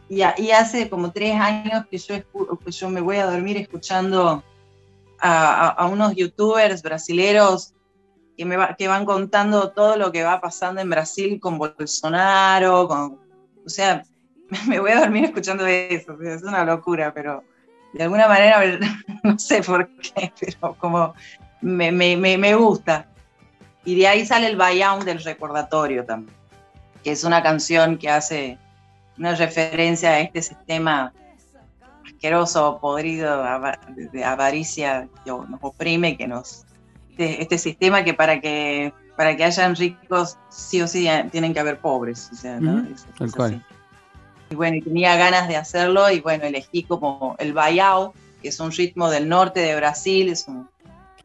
[0.09, 2.15] y, hace como tres años que yo,
[2.65, 4.43] que yo me voy a dormir escuchando
[5.21, 7.75] a, a unos youtubers brasileros
[8.39, 13.19] que, me que van contando todo lo que va pasando en Brasil con Bolsonaro, con,
[13.67, 14.05] o sea,
[14.69, 17.43] me voy a dormir escuchando eso, es una locura, pero
[17.93, 18.61] de alguna manera,
[19.23, 21.15] no sé por qué, pero como
[21.61, 23.07] me, me, me gusta.
[23.85, 26.37] Y de ahí sale el Bayam del recordatorio también,
[27.03, 28.59] que es una canción que hace
[29.17, 31.13] una referencia a este sistema
[32.07, 33.45] asqueroso, podrido,
[34.13, 36.67] de avaricia que nos oprime, que nos
[37.11, 41.59] este, este, sistema que para que para que hayan ricos sí o sí tienen que
[41.59, 42.31] haber pobres.
[42.33, 42.87] O sea, ¿no?
[44.51, 48.61] Y bueno, y tenía ganas de hacerlo y bueno, elegí como el baião, que es
[48.61, 50.69] un ritmo del norte de Brasil, es un,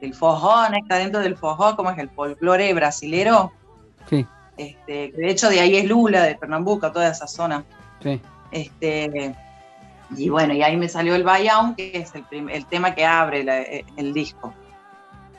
[0.02, 3.52] el fojón, está dentro del fojón, como es el folclore brasilero.
[4.10, 4.26] Sí.
[4.58, 7.64] Este, de hecho, de ahí es Lula, de Pernambuco, toda esa zona.
[8.02, 8.20] Sí.
[8.52, 9.34] Este,
[10.16, 13.86] y bueno, y ahí me salió el baião, que es el, el tema que abre
[13.96, 14.54] el disco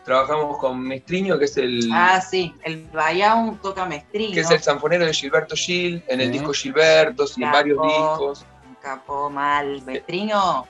[0.05, 1.91] trabajamos con Mestriño, que es el.
[1.93, 4.35] Ah, sí, el Bayão toca Mestriño.
[4.35, 8.47] Que es el sanfonero de Gilberto Gil, en el disco Gilberto, y en varios discos.
[8.81, 9.83] Capó mal.
[9.83, 10.67] Mestriño.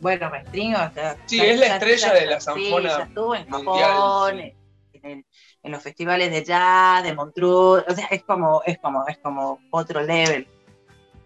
[0.00, 0.78] Bueno, Mestriño.
[1.26, 2.90] Sí, es la estrella de la sanfona.
[2.90, 5.24] Sí, ya estuvo en Japón, en,
[5.62, 7.84] en, los festivales de jazz, de Montreux.
[7.86, 10.48] O sea, es como, es como, es como otro level.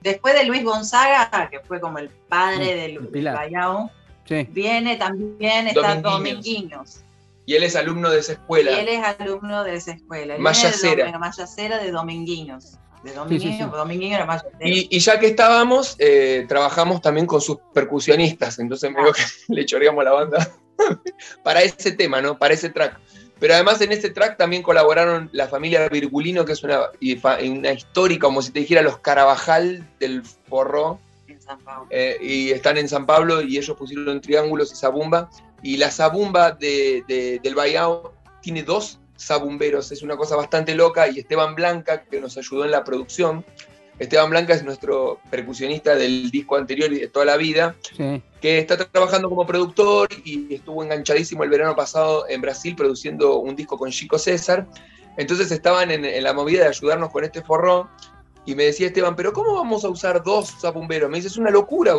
[0.00, 3.90] Después de Luis Gonzaga, que fue como el padre del, Bayão,
[4.48, 7.04] viene también, está Dominguinhos.
[7.46, 8.72] Y él es alumno de esa escuela.
[8.72, 10.36] Y él es alumno de esa escuela.
[10.38, 11.18] Mayacera.
[11.18, 12.78] Mayacera de Dominguinos.
[13.02, 14.58] De Dominguinos, Dominguino era Mayacera.
[14.60, 18.58] Y, ya que estábamos, eh, trabajamos también con sus percusionistas.
[18.58, 19.12] Entonces me ah.
[19.14, 19.22] que
[19.54, 20.50] le choreamos la banda
[21.42, 22.38] para ese tema, ¿no?
[22.38, 23.00] Para ese track.
[23.40, 26.90] Pero además en ese track también colaboraron la familia Virgulino, que es una,
[27.42, 31.00] una histórica, como si te dijera los Carabajal del Forró.
[31.26, 31.86] En San Pablo.
[31.88, 35.30] Eh, y están en San Pablo y ellos pusieron triángulos y zabumba.
[35.62, 41.08] Y la zabumba de, del Bayao tiene dos zabumberos, es una cosa bastante loca.
[41.08, 43.44] Y Esteban Blanca, que nos ayudó en la producción.
[43.98, 47.76] Esteban Blanca es nuestro percusionista del disco anterior y de toda la vida,
[48.40, 53.54] que está trabajando como productor y estuvo enganchadísimo el verano pasado en Brasil produciendo un
[53.54, 54.66] disco con Chico César.
[55.18, 57.90] Entonces estaban en, en la movida de ayudarnos con este forró
[58.50, 61.08] y me decía Esteban, pero ¿cómo vamos a usar dos zabumberos?
[61.08, 61.94] Me dice, es una locura,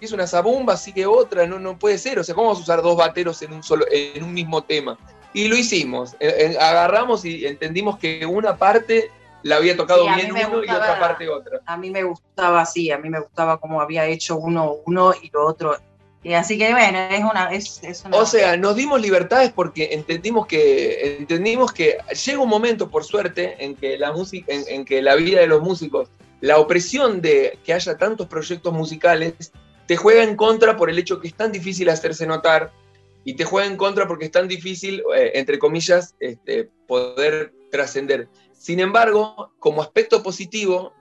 [0.00, 2.18] es una zabumba, sigue otra, no, no puede ser.
[2.18, 4.98] O sea, ¿cómo vamos a usar dos bateros en un, solo, en un mismo tema?
[5.32, 6.14] Y lo hicimos.
[6.14, 9.12] Eh, eh, agarramos y entendimos que una parte
[9.44, 11.60] la había tocado bien uno y otra parte otra.
[11.66, 15.30] A mí me gustaba así, a mí me gustaba cómo había hecho uno uno y
[15.30, 15.76] lo otro
[16.24, 21.16] y así que bueno, es una, es, O sea, nos dimos libertades porque entendimos que,
[21.18, 25.40] entendimos que llega un momento, por suerte, en que la música, en, que la vida
[25.40, 26.10] de los músicos,
[26.40, 29.52] la opresión de que haya tantos proyectos musicales,
[29.86, 32.72] te juega en contra por el hecho que es tan difícil hacerse notar
[33.24, 38.28] y te juega en contra porque es tan difícil, eh, entre comillas, este, poder trascender.
[38.52, 40.92] Sin embargo, como aspecto positivo,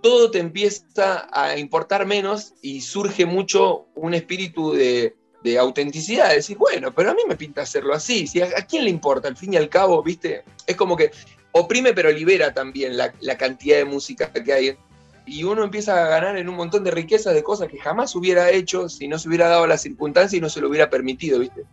[0.00, 5.14] todo te empieza a importar menos y surge mucho un espíritu de,
[5.58, 9.28] autenticidad, de decir, bueno, pero a mí me pinta hacerlo así, a, quién le importa,
[9.28, 11.10] al fin y al cabo, viste, es como que
[11.52, 14.76] oprime pero libera también la, cantidad de música que hay.
[15.26, 18.50] y uno empieza a ganar en un montón de riquezas de cosas que jamás hubiera
[18.50, 21.64] hecho si no se hubiera dado la circunstancia y no se lo hubiera permitido, ¿viste?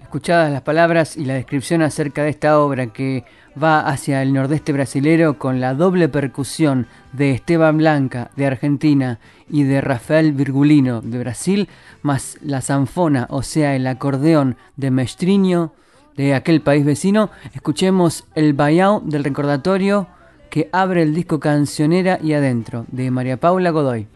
[0.00, 3.24] Escuchadas las palabras y la descripción acerca de esta obra que
[3.62, 9.62] va hacia el nordeste brasilero con la doble percusión de Esteban Blanca de Argentina y
[9.64, 11.68] de Rafael Virgulino de Brasil,
[12.02, 15.72] más la zanfona, o sea, el acordeón de Mestriño
[16.16, 20.08] de aquel país vecino, escuchemos el Bayao del recordatorio
[20.50, 24.06] que abre el disco Cancionera y Adentro de María Paula Godoy.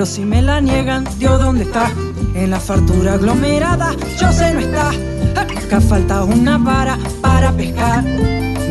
[0.00, 1.92] Pero si me la niegan, Dios, ¿dónde está?
[2.34, 4.92] En la fartura aglomerada, yo sé no está.
[5.38, 8.02] Acá falta una vara para pescar.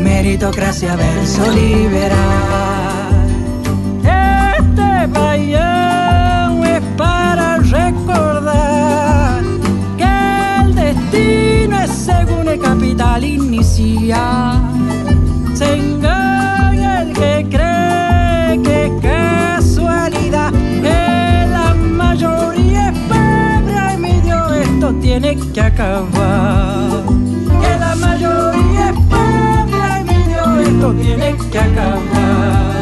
[0.00, 2.18] Meritocracia verso liberal.
[4.02, 9.40] Este bayón es para recordar
[9.96, 14.59] que el destino es según el capital inicial.
[25.34, 27.04] Tiene que acabar.
[27.60, 32.79] Que la mayoría es pobre y mi esto tiene que acabar.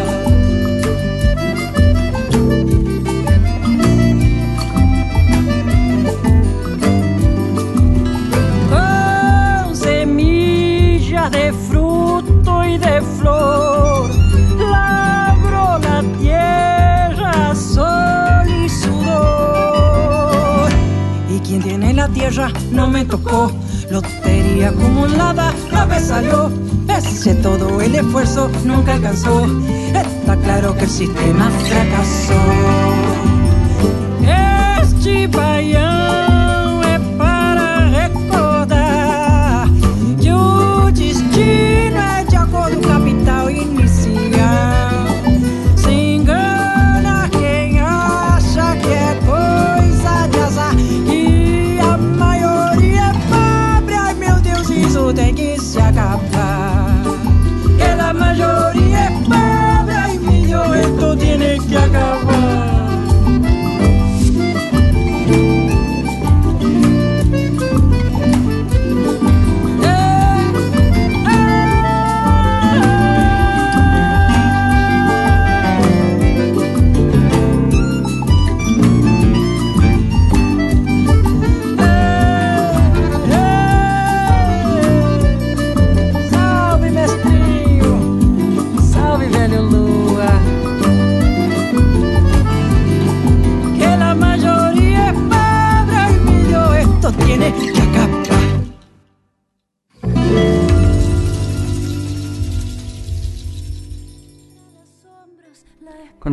[22.99, 23.51] Me tocó.
[23.91, 26.51] Lotería acumulada, la vez salió.
[26.89, 29.47] Ese todo el esfuerzo nunca alcanzó.
[29.95, 32.98] Está claro que el sistema fracasó.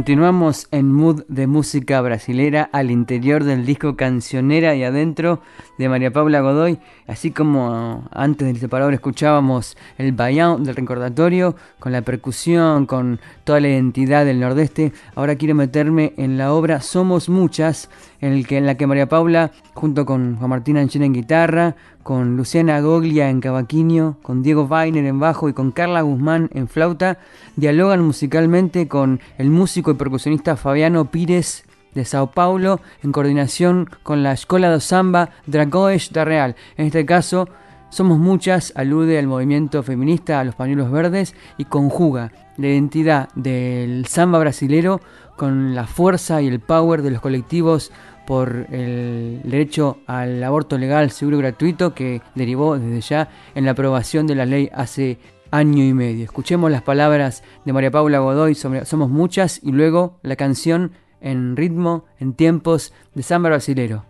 [0.06, 5.42] Continuamos en mood de música brasilera al interior del disco Cancionera y adentro
[5.80, 6.78] de María Paula Godoy,
[7.08, 13.60] así como antes del separador escuchábamos el bayán del recordatorio con la percusión, con toda
[13.60, 14.94] la identidad del nordeste.
[15.16, 17.90] Ahora quiero meterme en la obra Somos Muchas,
[18.26, 21.76] en, el que, en la que María Paula, junto con Juan Martín Anchina en guitarra,
[22.02, 26.68] con Luciana Goglia en cavaquinho, con Diego Weiner en bajo y con Carla Guzmán en
[26.68, 27.20] flauta,
[27.56, 34.24] dialogan musicalmente con el músico y percusionista Fabiano Pires de Sao Paulo en coordinación con
[34.24, 36.56] la Escola de Samba Dragoes da Real.
[36.78, 37.48] En este caso,
[37.90, 44.06] Somos Muchas alude al movimiento feminista, a los pañuelos verdes y conjuga la identidad del
[44.08, 45.00] samba brasilero
[45.38, 47.92] con la fuerza y el power de los colectivos
[48.26, 53.72] por el derecho al aborto legal, seguro y gratuito que derivó desde ya en la
[53.72, 55.18] aprobación de la ley hace
[55.52, 56.24] año y medio.
[56.24, 61.56] Escuchemos las palabras de María Paula Godoy sobre Somos Muchas y luego la canción en
[61.56, 64.06] ritmo, en tiempos de samba brasilero.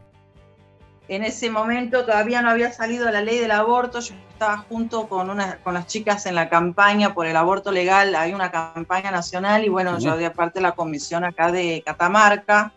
[1.07, 5.29] En ese momento todavía no había salido la ley del aborto, yo estaba junto con,
[5.29, 9.63] una, con las chicas en la campaña por el aborto legal, hay una campaña nacional
[9.63, 12.73] y bueno, yo de aparte la comisión acá de Catamarca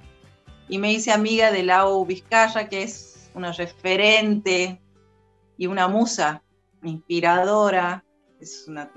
[0.69, 4.81] y me hice amiga de Lau Vizcaya, que es una referente
[5.57, 6.43] y una musa
[6.83, 8.05] inspiradora,
[8.41, 8.91] es una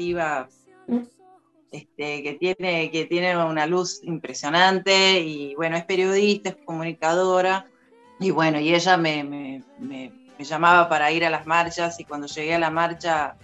[1.71, 7.65] este, que, tiene, que tiene una luz impresionante y bueno, es periodista, es comunicadora.
[8.19, 9.63] Y bueno, y ella me,
[10.37, 13.35] llamaba para ir a las marchas y cuando llegué a la marcha,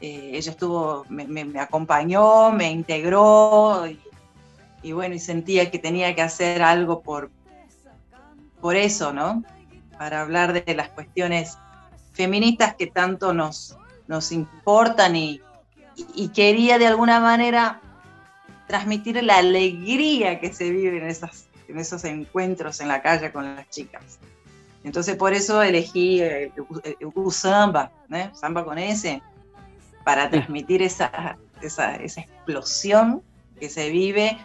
[0.00, 3.84] eh, ella estuvo, me, acompañó, me integró
[4.82, 7.30] y, bueno, y sentía que tenía que hacer algo por,
[8.60, 9.42] por eso, ¿no?
[9.98, 11.58] Para hablar de las cuestiones
[12.12, 13.76] feministas que tanto nos,
[14.08, 15.40] nos importan y,
[16.34, 17.80] quería de alguna manera
[18.68, 23.56] transmitir la alegría que se vive en, esas, en esos encuentros en la calle con
[23.56, 24.20] las chicas.
[24.84, 26.52] Entonces por eso elegí el,
[27.30, 28.30] samba, ¿eh?
[28.32, 29.20] samba con S,
[30.04, 33.22] para transmitir esa, esa, esa, explosión
[33.58, 34.38] que se vive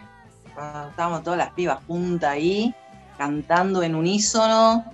[0.56, 2.76] cuando estamos todas las pibas juntas ahí,
[3.18, 4.86] cantando en unísono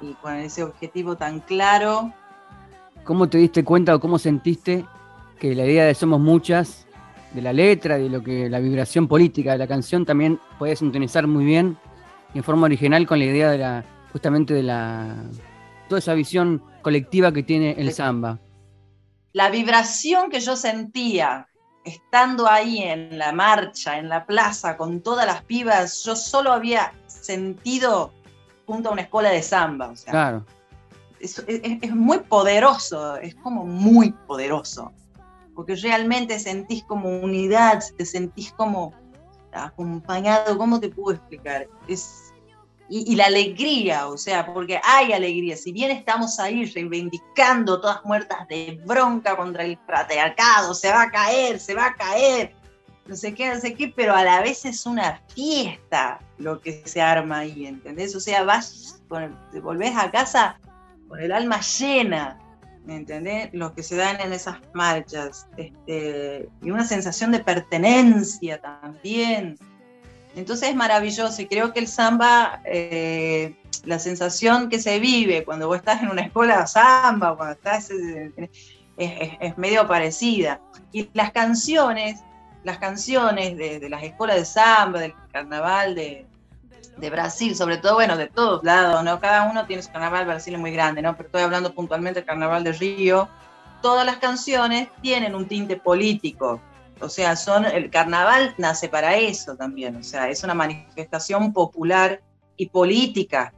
[0.00, 2.12] y con ese objetivo tan claro
[3.04, 4.84] ¿Cómo te diste cuenta o cómo sentiste
[5.38, 6.86] que la idea de Somos Muchas,
[7.32, 11.26] de la letra, de lo que la vibración política de la canción también puede sintonizar
[11.26, 11.78] muy bien
[12.34, 15.16] en forma original con la idea de la justamente de la
[15.88, 18.38] toda esa visión colectiva que tiene el samba?
[19.32, 21.48] La vibración que yo sentía
[21.84, 26.92] estando ahí en la marcha, en la plaza, con todas las pibas, yo solo había
[27.20, 28.12] sentido
[28.66, 29.88] junto a una escuela de samba.
[29.88, 30.44] O sea, claro
[31.20, 34.92] es, muy poderoso, es como muy poderoso,
[35.54, 38.94] porque realmente sentís como unidad, te sentís como
[39.52, 41.68] acompañado, ¿cómo te puedo explicar?
[41.88, 42.32] Es,
[42.88, 48.48] y, la alegría, o sea, porque hay alegría, si bien estamos ahí reivindicando todas muertas
[48.48, 52.52] de bronca contra el patriarcado, se va a caer, se va a caer,
[53.06, 56.82] no sé qué, no sé qué, pero a la vez es una fiesta lo que
[56.84, 58.14] se arma ahí, ¿entendés?
[58.14, 59.02] O sea, vas,
[59.50, 60.60] te volvés a casa
[61.08, 62.38] con el alma llena,
[62.84, 63.50] ¿me entendés?
[63.52, 69.58] Lo que se dan en esas marchas, este, y una sensación de pertenencia también.
[70.36, 75.66] Entonces es maravilloso y creo que el samba, eh, la sensación que se vive cuando
[75.66, 78.32] vos estás en una escuela de samba, cuando estás, es,
[78.96, 80.60] es, medio parecida.
[80.92, 82.20] Y las canciones,
[82.64, 86.26] las canciones de, las escuelas de samba, del carnaval de,
[86.96, 89.20] de Brasil, sobre todo, bueno, de todos lados, ¿no?
[89.20, 91.16] Cada uno tiene su carnaval, Brasil es muy grande, ¿no?
[91.16, 93.28] Pero estoy hablando puntualmente del carnaval de Río.
[93.82, 96.60] Todas las canciones tienen un tinte político,
[97.00, 102.20] o sea, son, el carnaval nace para eso también, o sea, es una manifestación popular
[102.56, 103.54] y política.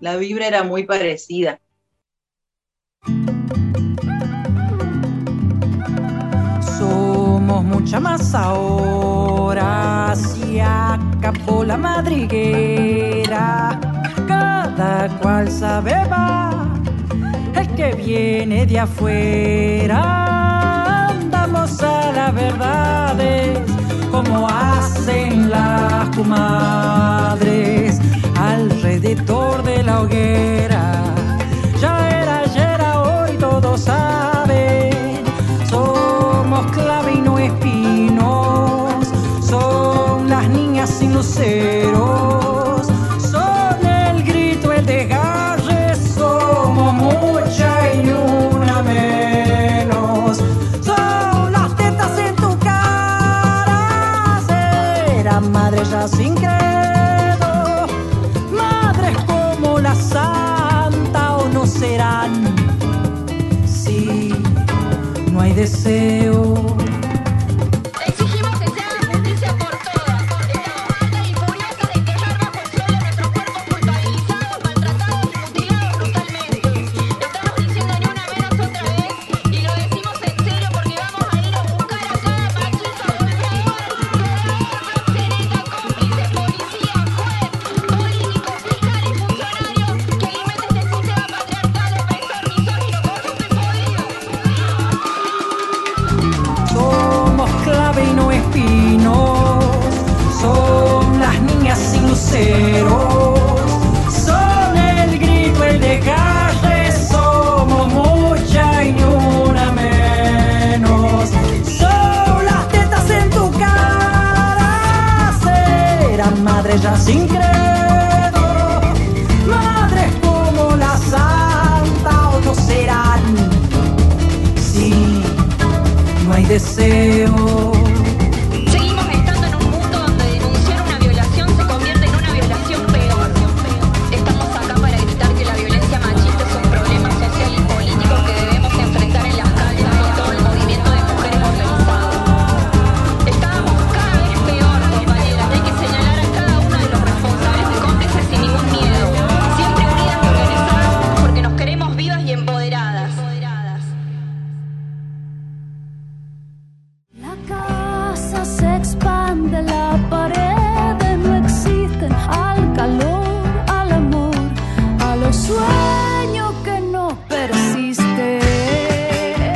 [0.00, 1.60] La vibra era muy parecida.
[7.74, 13.80] Mucha más ahora, si acabó la madriguera,
[14.28, 16.52] cada cual sabe va,
[17.56, 19.98] el que viene de afuera,
[21.08, 23.58] andamos a la verdades,
[24.12, 28.00] como hacen las comadres,
[28.38, 30.92] alrededor de la hoguera,
[31.80, 35.24] ya era ayer, hoy todos saben,
[35.68, 37.03] somos clave
[41.24, 42.86] luceros,
[43.18, 50.38] son el grito, el desgarre, somos mucha y una menos,
[50.82, 57.86] son las tetas en tu cara, será madre ya sin credo,
[58.52, 62.54] madres como la santa o no serán,
[63.66, 64.34] si
[65.32, 66.03] no hay deseo.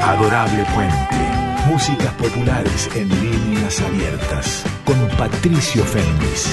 [0.08, 1.68] Adorable Puente.
[1.70, 4.64] Músicas populares en líneas abiertas.
[4.86, 6.46] Con Patricio Fernández.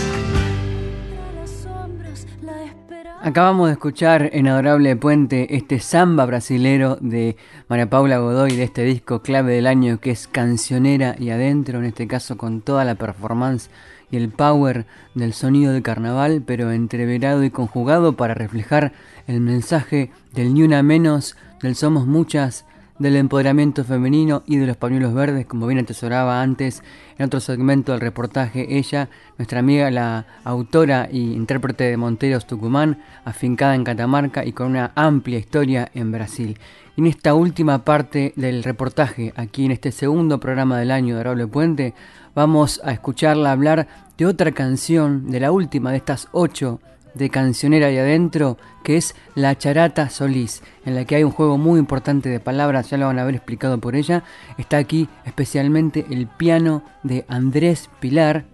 [3.22, 7.38] Acabamos de escuchar en Adorable Puente este samba brasilero de
[7.70, 11.86] María Paula Godoy de este disco clave del año que es Cancionera y Adentro, en
[11.86, 13.70] este caso con toda la performance
[14.12, 18.92] y el power del sonido de carnaval, pero entreverado y conjugado para reflejar
[19.28, 22.66] el mensaje del ni una menos, del somos muchas,
[22.98, 26.82] del empoderamiento femenino y de los pañuelos verdes, como bien atesoraba antes
[27.18, 33.02] en otro segmento del reportaje ella, nuestra amiga, la autora y intérprete de Monteros Tucumán,
[33.26, 36.58] afincada en Catamarca y con una amplia historia en Brasil.
[36.98, 41.48] En esta última parte del reportaje, aquí en este segundo programa del año de Arable
[41.48, 41.94] Puente,
[42.34, 43.88] vamos a escucharla hablar
[44.18, 46.80] de otra canción, de la última de estas ocho
[47.16, 51.58] de Cancionera y Adentro, que es La Charata Solís, en la que hay un juego
[51.58, 54.24] muy importante de palabras, ya lo van a haber explicado por ella.
[54.58, 58.46] Está aquí especialmente el piano de Andrés Pilar,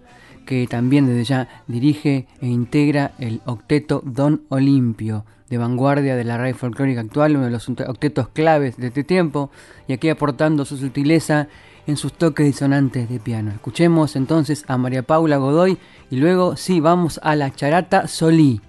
[0.45, 6.37] que también desde ya dirige e integra el octeto Don Olimpio, de vanguardia de la
[6.37, 9.51] raíz folclórica actual, uno de los octetos claves de este tiempo,
[9.87, 11.49] y aquí aportando su sutileza
[11.87, 13.51] en sus toques disonantes de piano.
[13.51, 15.77] Escuchemos entonces a María Paula Godoy
[16.09, 18.61] y luego sí, vamos a la charata Solí.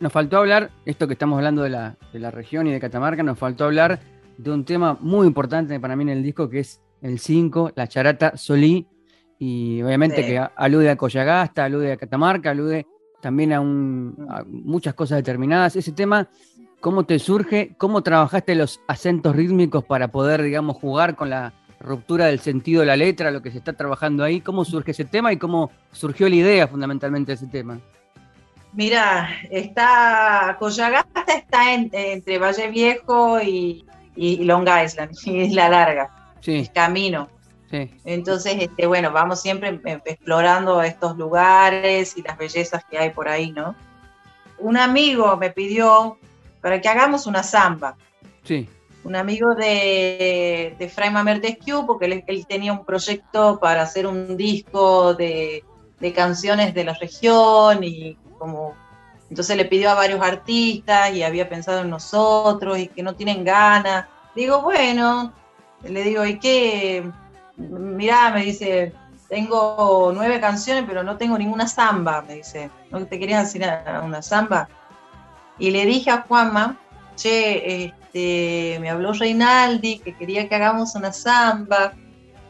[0.00, 3.22] Nos faltó hablar, esto que estamos hablando de la, de la región y de Catamarca,
[3.22, 3.98] nos faltó hablar
[4.36, 7.88] de un tema muy importante para mí en el disco que es el 5, la
[7.88, 8.86] charata Solí,
[9.40, 10.28] y obviamente Sí.
[10.28, 12.86] que alude a Coyagasta, alude a Catamarca, alude
[13.20, 15.74] también a, un- a muchas cosas determinadas.
[15.76, 16.28] Ese tema,
[16.80, 17.74] ¿cómo te surge?
[17.78, 22.86] ¿Cómo trabajaste los acentos rítmicos para poder, digamos, jugar con la ruptura del sentido de
[22.86, 24.40] la letra, lo que se está trabajando ahí?
[24.40, 27.78] ¿Cómo surge ese tema y cómo surgió la idea fundamentalmente de ese tema?
[28.72, 36.10] Mira, está Coyagasta está en- entre Valle Viejo y, y Long Island, y Isla Larga,
[36.40, 37.28] Sí, camino.
[37.70, 43.10] sí, Entonces, este, bueno, vamos siempre eh, explorando estos lugares y las bellezas que hay
[43.10, 43.74] por ahí, ¿no?
[44.58, 46.18] Un amigo me pidió
[46.60, 47.96] para que hagamos una samba.
[48.44, 48.68] sí,
[49.08, 55.64] Un amigo de, de Mamertescu, porque él, tenía un proyecto para hacer un disco de,
[56.14, 58.74] canciones de la región y como
[59.30, 63.44] entonces le pidió a varios artistas y había pensado en nosotros y que no tienen
[63.44, 64.04] ganas.
[64.36, 65.32] Digo, bueno,
[65.84, 67.10] le digo, ¿y qué?
[67.56, 68.92] Mirá, me dice,
[69.30, 72.70] tengo nueve canciones, pero no tengo ninguna samba, me dice.
[72.90, 73.62] ¿No te querías hacer
[74.04, 74.68] una samba?
[75.58, 76.76] Y le dije a Juanma,
[77.16, 81.92] che, este, me habló Reinaldi que quería que hagamos una samba.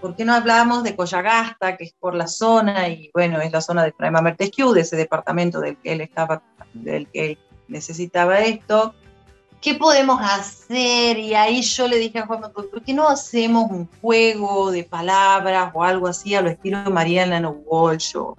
[0.01, 2.89] ¿Por qué no hablábamos de Coyagasta, que es por la zona?
[2.89, 6.43] Y bueno, es la zona de Fray Mamertescu, de ese departamento del que él estaba,
[6.73, 8.95] del que él necesitaba esto.
[9.61, 11.19] ¿Qué podemos hacer?
[11.19, 15.73] Y ahí yo le dije a Juanma, ¿por qué no hacemos un juego de palabras
[15.75, 18.37] o algo así a lo estilo de Mariana Walsh o,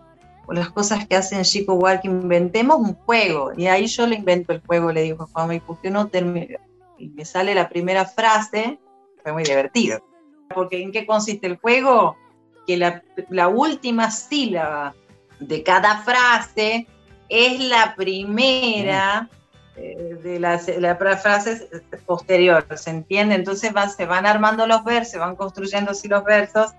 [0.48, 2.06] las cosas que hacen Chico Walk?
[2.06, 3.52] Inventemos un juego.
[3.58, 6.08] Y ahí yo le invento el juego, le digo a Juanma, ¿y por qué no
[6.08, 6.58] termina?
[7.00, 8.80] Y me sale la primera frase,
[9.24, 10.06] fue muy divertido.
[10.54, 12.18] Porque ¿en qué consiste el juego?
[12.68, 14.94] Que la, última sílaba
[15.40, 16.88] de cada frase
[17.30, 19.30] es la primera
[19.76, 21.70] eh, de la, la frase
[22.06, 23.36] posterior, ¿se entiende?
[23.36, 26.74] Entonces van, se van armando los versos, se van construyendo así los versos.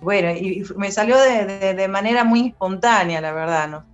[0.00, 3.84] Bueno, y, me salió de, manera muy espontánea, la verdad, ¿no?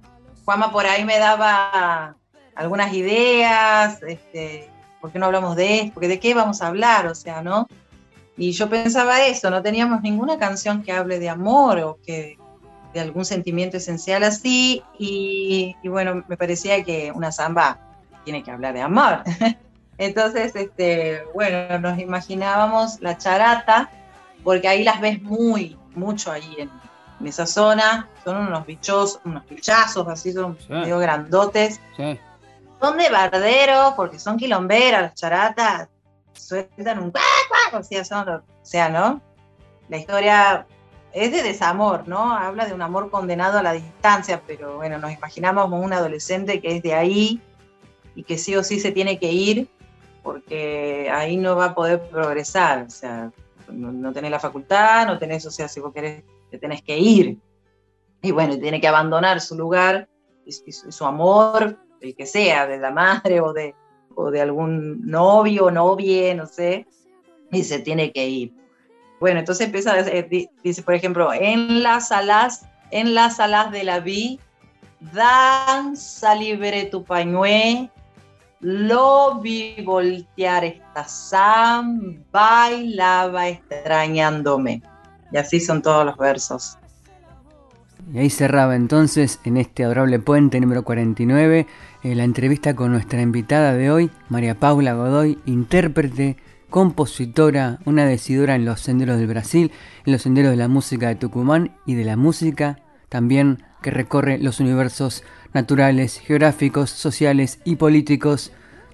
[0.44, 2.16] Juanma por ahí me daba
[2.54, 4.68] algunas ideas, este,
[5.02, 6.00] ¿por qué no hablamos de esto?
[6.00, 7.68] De qué vamos a hablar, o sea, ¿no?
[8.38, 12.38] Y yo pensaba eso, no teníamos ninguna canción que hable de amor o que
[12.94, 17.78] de algún sentimiento esencial así, y, y bueno, me parecía que una samba
[18.24, 19.24] tiene que hablar de amor.
[19.98, 23.90] Entonces, este, bueno, nos imaginábamos la charata,
[24.44, 26.70] porque ahí las ves muy, mucho ahí en,
[27.20, 30.72] en esa zona, son unos bichos, unos bichazos, así son sí.
[30.72, 31.80] medio grandotes.
[31.96, 32.18] Sí.
[32.82, 35.88] Son de bardero, porque son quilomberas, las charatas,
[36.32, 37.12] sueltan un
[37.72, 39.22] o sea, son, o sea, ¿no?
[39.88, 40.66] La historia
[41.12, 42.34] es de desamor, ¿no?
[42.36, 46.60] Habla de un amor condenado a la distancia, pero bueno, nos imaginamos como un adolescente
[46.60, 47.40] que es de ahí
[48.16, 49.68] y que sí o sí se tiene que ir
[50.22, 53.30] porque ahí no va a poder progresar, o sea,
[53.70, 56.98] no, no tenés la facultad, no tenés, o sea, si vos querés, te tenés que
[56.98, 57.38] ir.
[58.22, 60.08] Y bueno, tiene que abandonar su lugar
[60.44, 63.74] y, su amor, el que sea, de la madre o de,
[64.14, 66.86] o de algún novio novie, no sé,
[67.50, 68.52] y se tiene que ir.
[69.20, 69.94] Bueno, entonces empieza,
[70.62, 74.40] dice, por ejemplo, en las alas, en las alas de la vi,
[75.12, 77.90] danza libre tu pañué,
[78.60, 84.82] Lo vi voltear esta Sam, bailaba extrañándome.
[85.32, 86.78] Y así son todos los versos.
[88.12, 91.66] Y ahí cerraba entonces en este adorable puente número 49
[92.02, 96.36] eh, la entrevista con nuestra invitada de hoy, María Paula Godoy, intérprete,
[96.70, 99.72] compositora, una decidora en los senderos del Brasil,
[100.06, 102.78] en los senderos de la música de Tucumán y de la música
[103.12, 105.22] también que recorre los universos
[105.52, 108.52] naturales, geográficos, sociales y políticos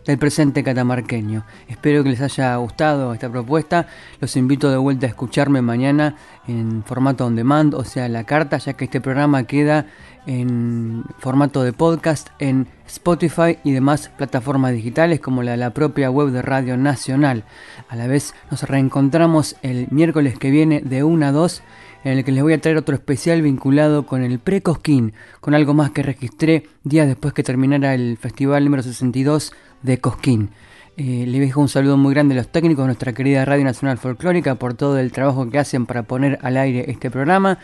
[0.09, 1.45] del presente catamarqueño.
[1.69, 3.87] Espero que les haya gustado esta propuesta.
[4.21, 8.57] Los invito de vuelta a escucharme mañana en formato on demand, o sea, la carta,
[8.57, 9.85] ya que este programa queda
[10.27, 16.31] en formato de podcast en Spotify y demás plataformas digitales como la, la propia web
[16.31, 17.45] de Radio Nacional.
[17.91, 21.63] A la vez nos reencontramos el miércoles que viene de 1 a 2
[22.05, 25.75] en el que les voy a traer otro especial vinculado con el pre-Cosquín, con algo
[25.75, 29.53] más que registré días después que terminara el festival número 62
[29.83, 30.51] de Cosquín.
[30.97, 33.99] Eh, le dejo un saludo muy grande a los técnicos de nuestra querida Radio Nacional
[33.99, 37.59] Folclórica por todo el trabajo que hacen para poner al aire este programa.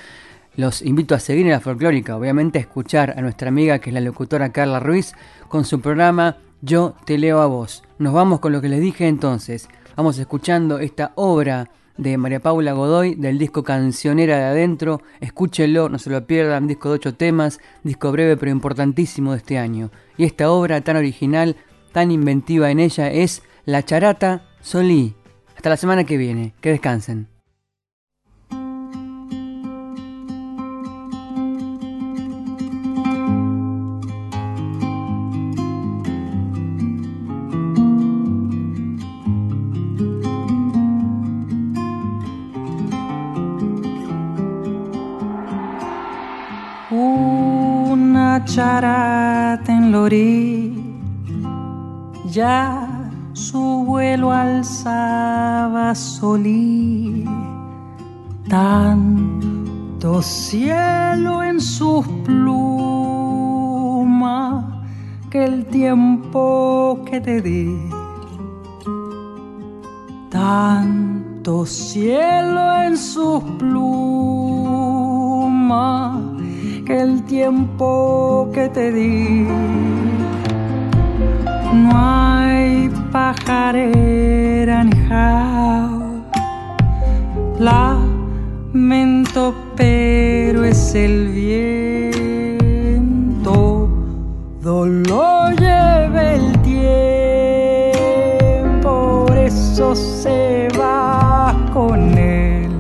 [0.57, 3.95] Los invito a seguir en la folclórica, obviamente a escuchar a nuestra amiga que es
[3.95, 5.15] la locutora Carla Ruiz
[5.49, 7.83] con su programa Yo te leo a vos.
[7.99, 9.69] Nos vamos con lo que les dije entonces.
[9.97, 15.03] Vamos escuchando esta obra de María Paula Godoy del disco Cancionera de Adentro.
[15.21, 19.59] Escúchenlo, no se lo pierdan, disco de ocho temas, disco breve pero importantísimo de este
[19.59, 19.91] año.
[20.17, 21.57] Y esta obra tan original,
[21.95, 25.15] tan inventiva en ella es La Charata Solí.
[25.57, 27.29] Hasta la semana que viene, que descansen.
[46.91, 49.93] Una charata en
[52.35, 52.89] ya
[53.32, 57.24] su vuelo alzaba solí,
[58.49, 62.64] tanto cielo en sus plumas
[65.30, 67.78] que el tiempo que te di,
[70.28, 73.95] tanto cielo en sus plumas
[76.85, 79.47] que el tiempo que te di.
[81.75, 86.22] No hay pajarera ni jaula,
[87.59, 92.79] lamento, pero es el viento,
[94.62, 96.85] lo lleva el tiempo,
[99.27, 102.70] por eso se va con él.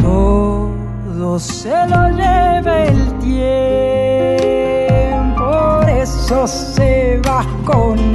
[0.00, 2.11] Todo se lo
[6.46, 8.11] se va con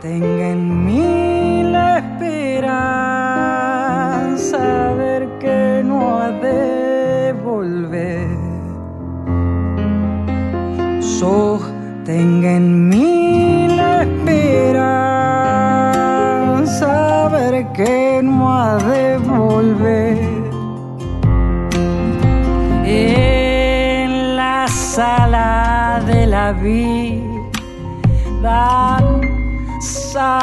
[0.00, 1.09] tenga en mí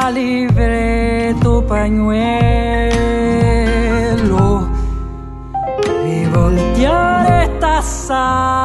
[0.08, 2.18] sala libre tu pañuelo
[6.06, 8.57] y voltear esta samba